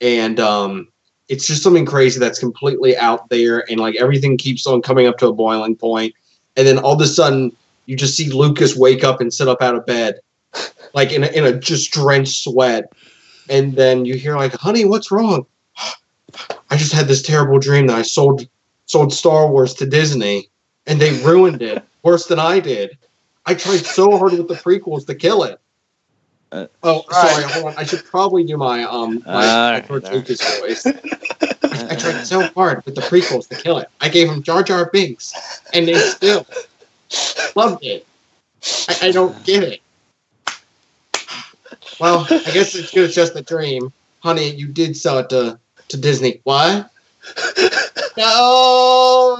[0.00, 0.88] and um,
[1.28, 5.18] it's just something crazy that's completely out there, and like everything keeps on coming up
[5.18, 6.14] to a boiling point,
[6.56, 7.50] and then all of a sudden
[7.86, 10.20] you just see Lucas wake up and sit up out of bed,
[10.94, 12.92] like in a, in a just drenched sweat,
[13.48, 15.46] and then you hear like, "Honey, what's wrong?"
[16.70, 18.46] I just had this terrible dream that I sold
[18.86, 20.48] sold Star Wars to Disney,
[20.86, 22.96] and they ruined it worse than I did.
[23.46, 25.60] I tried so hard with the prequels to kill it.
[26.52, 27.44] Uh, oh, sorry.
[27.44, 27.74] Hold on.
[27.76, 30.04] I should probably do my um my, George.
[30.10, 30.86] Lucas voice.
[30.86, 33.88] I, I tried so hard with the prequels to kill it.
[34.00, 35.32] I gave them Jar Jar Binks,
[35.72, 36.46] and they still
[37.54, 38.06] loved it.
[38.88, 39.80] I, I don't get it.
[41.98, 43.04] Well, I guess it's good.
[43.04, 44.50] It's just a dream, honey.
[44.50, 46.40] You did sell it to to Disney.
[46.44, 46.84] Why?
[48.16, 49.36] No,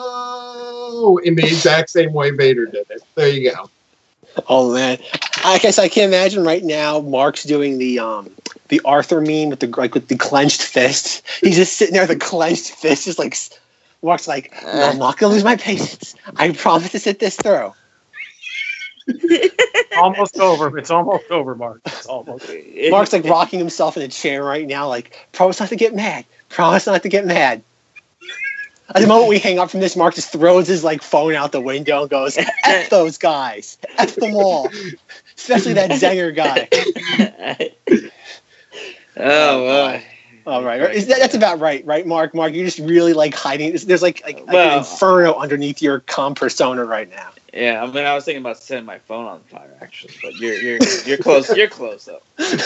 [1.25, 3.03] in the exact same way Vader did it.
[3.15, 3.69] There you go.
[4.49, 4.99] Oh man,
[5.45, 7.01] I guess I can imagine right now.
[7.01, 8.31] Mark's doing the um
[8.69, 11.23] the Arthur meme with the like with the clenched fist.
[11.43, 13.37] He's just sitting there with a clenched fist, just like
[14.03, 16.15] Mark's like, "No, I'm not gonna lose my patience.
[16.37, 17.73] I promise to sit this through.
[19.97, 20.77] almost over.
[20.79, 21.81] It's almost over, Mark.
[21.87, 22.51] It's almost.
[22.91, 26.25] Mark's like rocking himself in a chair right now, like promise not to get mad.
[26.49, 27.63] Promise not to get mad.
[28.95, 31.53] At the moment we hang up from this, Mark just throws his like phone out
[31.53, 34.69] the window and goes, "F those guys, f them all,
[35.37, 36.69] especially that Zenger guy."
[39.17, 40.05] oh boy.
[40.47, 42.35] Oh right, Is that, that's about right, right, Mark?
[42.35, 43.73] Mark, you're just really like hiding.
[43.73, 47.31] There's like, like, like an inferno underneath your com persona right now.
[47.53, 50.55] Yeah, I mean, I was thinking about setting my phone on fire actually, but you're
[50.55, 51.55] you're you're close.
[51.55, 52.23] You're close though.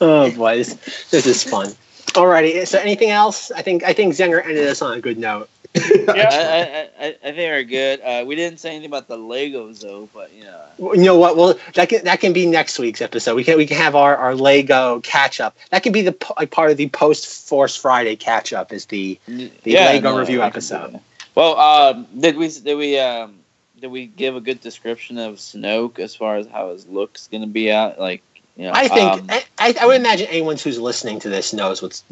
[0.00, 0.74] Oh boy, this,
[1.10, 1.68] this is fun.
[2.14, 3.50] Alrighty, so anything else?
[3.52, 5.48] I think I think Zenger ended us on a good note.
[6.08, 8.00] I, I, I, I think we're good.
[8.00, 11.18] Uh, we didn't say anything about the Legos though, but you know, Well, You know
[11.18, 11.36] what?
[11.36, 13.34] Well, that can that can be next week's episode.
[13.34, 15.56] We can we can have our, our Lego catch up.
[15.70, 18.72] That can be the like part of the post Force Friday catch up.
[18.72, 21.00] Is the the Lego review episode.
[21.34, 23.40] Well, um, did we did we um,
[23.80, 27.46] did we give a good description of Snoke as far as how his looks gonna
[27.48, 27.98] be out?
[27.98, 28.22] Like,
[28.56, 31.52] you know, I think um, I, I, I would imagine anyone who's listening to this
[31.52, 32.04] knows what's.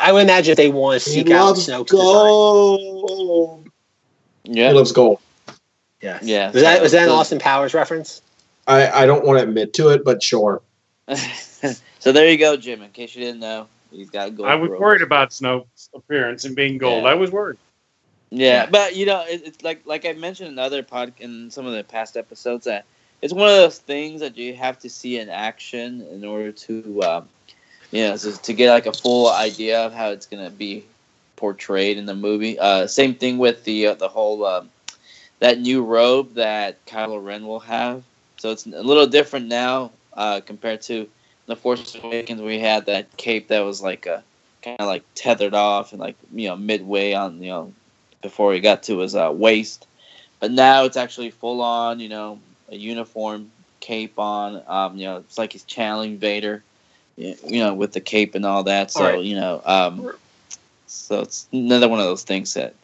[0.00, 3.72] I would imagine if they want to seek out loves Snoke's design.
[4.44, 5.20] yeah, He loves gold.
[6.00, 6.22] Yes.
[6.22, 8.22] Yeah, Was that was that an Austin Powers reference?
[8.66, 10.62] I, I don't want to admit to it, but sure.
[11.98, 12.82] so there you go, Jim.
[12.82, 14.48] In case you didn't know, he's got gold.
[14.48, 14.80] I was robes.
[14.80, 17.02] worried about Snoke's appearance and being gold.
[17.02, 17.10] Yeah.
[17.10, 17.58] I was worried.
[18.30, 21.66] Yeah, but you know, it, it's like like I mentioned in other pod in some
[21.66, 22.84] of the past episodes that
[23.22, 27.02] it's one of those things that you have to see in action in order to,
[27.02, 27.28] um,
[27.90, 30.84] you know, to, to get like a full idea of how it's gonna be
[31.36, 32.58] portrayed in the movie.
[32.58, 34.70] Uh, same thing with the uh, the whole um,
[35.40, 38.02] that new robe that Kylo Ren will have.
[38.38, 41.08] So it's a little different now uh, compared to
[41.46, 42.40] the Force Awakens.
[42.40, 44.22] We had that cape that was like a
[44.62, 47.72] kind of like tethered off and like you know midway on you know
[48.22, 49.86] before he got to his uh, waist.
[50.38, 52.38] But now it's actually full on, you know,
[52.70, 53.50] a uniform
[53.80, 54.62] cape on.
[54.66, 56.62] Um, you know, it's like he's channeling Vader,
[57.16, 58.90] you know, with the cape and all that.
[58.90, 59.24] So Alright.
[59.24, 60.12] you know, um,
[60.86, 62.74] so it's another one of those things that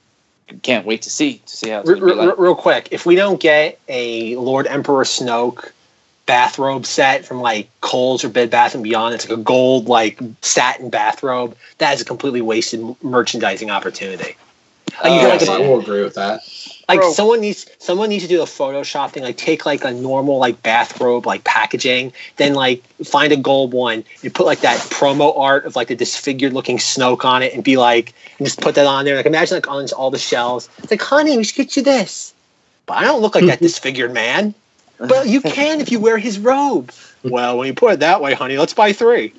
[0.63, 2.39] can't wait to see to see how it's Re- be re- like.
[2.39, 5.73] real quick, if we don't get a Lord Emperor Snoke
[6.27, 10.21] bathrobe set from like Kohl's or Bed Bath and Beyond, it's like a gold like
[10.43, 11.57] satin bathrobe.
[11.79, 14.37] That is a completely wasted merchandising opportunity.
[15.03, 16.41] Like, you Oh, could, like, Yes, I will agree with that.
[16.89, 17.13] Like Bro.
[17.13, 20.63] someone needs someone needs to do a Photoshop thing, like take like a normal like
[20.63, 25.65] bathrobe like packaging, then like find a gold one and put like that promo art
[25.65, 28.87] of like the disfigured looking Snoke on it and be like and just put that
[28.87, 29.17] on there.
[29.17, 30.69] Like imagine like on all the shelves.
[30.79, 32.33] It's like, honey, we should get you this.
[32.87, 34.55] But I don't look like that disfigured man.
[34.99, 36.93] But you can if you wear his robe.
[37.23, 39.33] Well, when you put it that way, honey, let's buy three.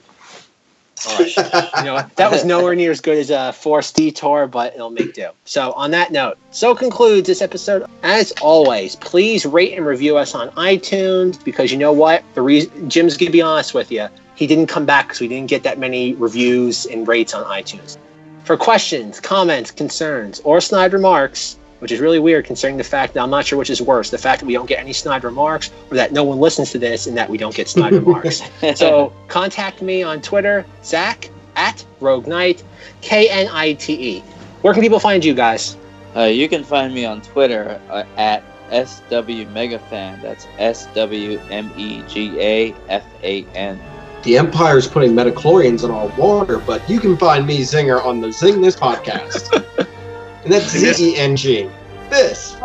[1.05, 1.35] All right.
[1.77, 4.89] You know, that was nowhere near as good as uh, a Force Detour, but it'll
[4.89, 5.29] make do.
[5.45, 7.85] So, on that note, so concludes this episode.
[8.03, 12.23] As always, please rate and review us on iTunes because you know what?
[12.33, 15.49] The reason Jim's gonna be honest with you, he didn't come back because we didn't
[15.49, 17.97] get that many reviews and rates on iTunes.
[18.43, 23.21] For questions, comments, concerns, or snide remarks, which is really weird considering the fact that
[23.21, 25.71] I'm not sure which is worse the fact that we don't get any snide remarks
[25.89, 28.41] or that no one listens to this and that we don't get snide remarks.
[28.75, 32.63] So contact me on Twitter, Zack at Rogue Knight,
[33.01, 34.19] K N I T E.
[34.61, 35.77] Where can people find you guys?
[36.15, 40.21] Uh, you can find me on Twitter uh, at SWMegaFan.
[40.21, 43.79] That's S W M E G A F A N.
[44.23, 48.19] The Empire is putting midi-chlorians in our water, but you can find me, Zenger, on
[48.19, 49.87] the Zing This podcast.
[50.43, 51.69] and that's Z E N G.
[52.09, 52.55] This.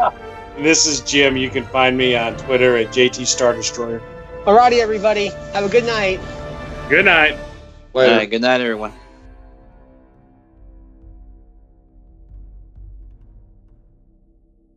[0.58, 1.36] This is Jim.
[1.36, 4.02] You can find me on Twitter at JT Star Destroyer.
[4.44, 5.28] Alrighty, everybody.
[5.54, 6.20] Have a good night.
[6.88, 7.32] Good night.
[7.94, 8.16] All Later.
[8.16, 8.92] right, good night, everyone.